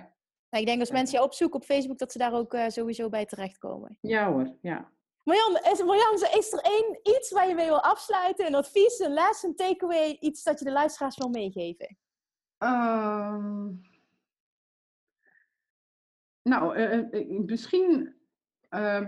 [0.51, 3.09] Nou, ik denk als mensen je opzoeken op Facebook, dat ze daar ook uh, sowieso
[3.09, 3.99] bij terechtkomen.
[4.01, 4.91] Ja hoor, ja.
[5.23, 8.47] Marjan, is, Marjan, is er één iets waar je mee wil afsluiten?
[8.47, 10.16] Een advies, een les, een takeaway?
[10.20, 11.97] Iets dat je de luisteraars wil meegeven?
[12.59, 13.91] Um...
[16.43, 16.77] Nou,
[17.27, 18.14] misschien
[18.75, 19.05] uh,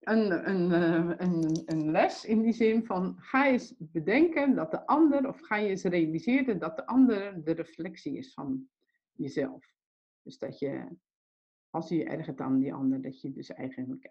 [0.00, 4.86] een, een, uh, een, een, les in die zin van ga eens bedenken dat de
[4.86, 8.68] ander, of ga je eens realiseren dat de ander de reflectie is van
[9.12, 9.72] jezelf.
[10.22, 10.86] Dus dat je,
[11.70, 14.08] als je je ergert aan die ander, dat je dus eigenlijk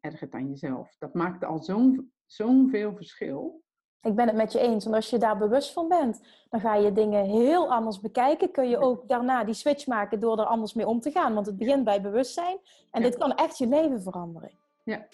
[0.00, 0.96] ergert aan jezelf.
[0.98, 3.64] Dat maakt al zo'n zo'n veel verschil.
[4.06, 4.86] Ik ben het met je eens.
[4.86, 8.50] En als je daar bewust van bent, dan ga je dingen heel anders bekijken.
[8.50, 11.34] Kun je ook daarna die switch maken door er anders mee om te gaan.
[11.34, 12.58] Want het begint bij bewustzijn.
[12.90, 14.50] En dit kan echt je leven veranderen.
[14.82, 15.06] Ja,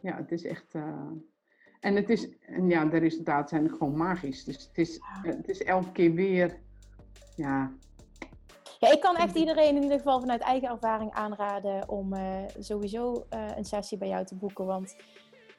[0.00, 0.74] ja het is echt.
[0.74, 1.10] Uh...
[1.80, 4.44] En het is, en ja, de resultaten zijn gewoon magisch.
[4.44, 6.58] Dus het is, het is elke keer weer.
[7.36, 7.72] Ja.
[8.78, 12.20] Ja, ik kan echt iedereen in ieder geval vanuit eigen ervaring aanraden om uh,
[12.58, 14.66] sowieso uh, een sessie bij jou te boeken.
[14.66, 14.96] Want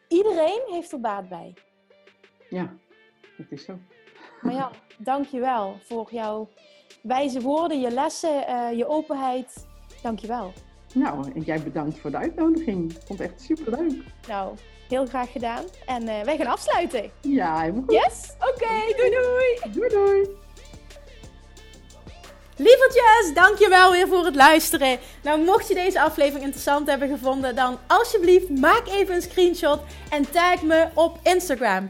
[0.07, 1.53] iedereen heeft er baat bij.
[2.51, 2.73] Ja,
[3.37, 3.79] dat is zo.
[4.41, 6.49] Maar ja, dankjewel voor jouw
[7.01, 9.67] wijze woorden, je lessen, uh, je openheid.
[10.01, 10.53] Dankjewel.
[10.93, 12.91] Nou, en jij bedankt voor de uitnodiging.
[12.91, 14.03] Ik vond het echt super leuk.
[14.27, 14.55] Nou,
[14.87, 15.63] heel graag gedaan.
[15.85, 17.11] En uh, wij gaan afsluiten.
[17.21, 17.91] Ja, helemaal goed.
[17.91, 18.33] Yes?
[18.39, 19.73] Oké, okay, doei doei.
[19.73, 20.29] Doei doei.
[22.55, 24.99] Lievertjes, dankjewel weer voor het luisteren.
[25.23, 29.79] Nou, mocht je deze aflevering interessant hebben gevonden, dan alsjeblieft maak even een screenshot
[30.09, 31.89] en tag me op Instagram.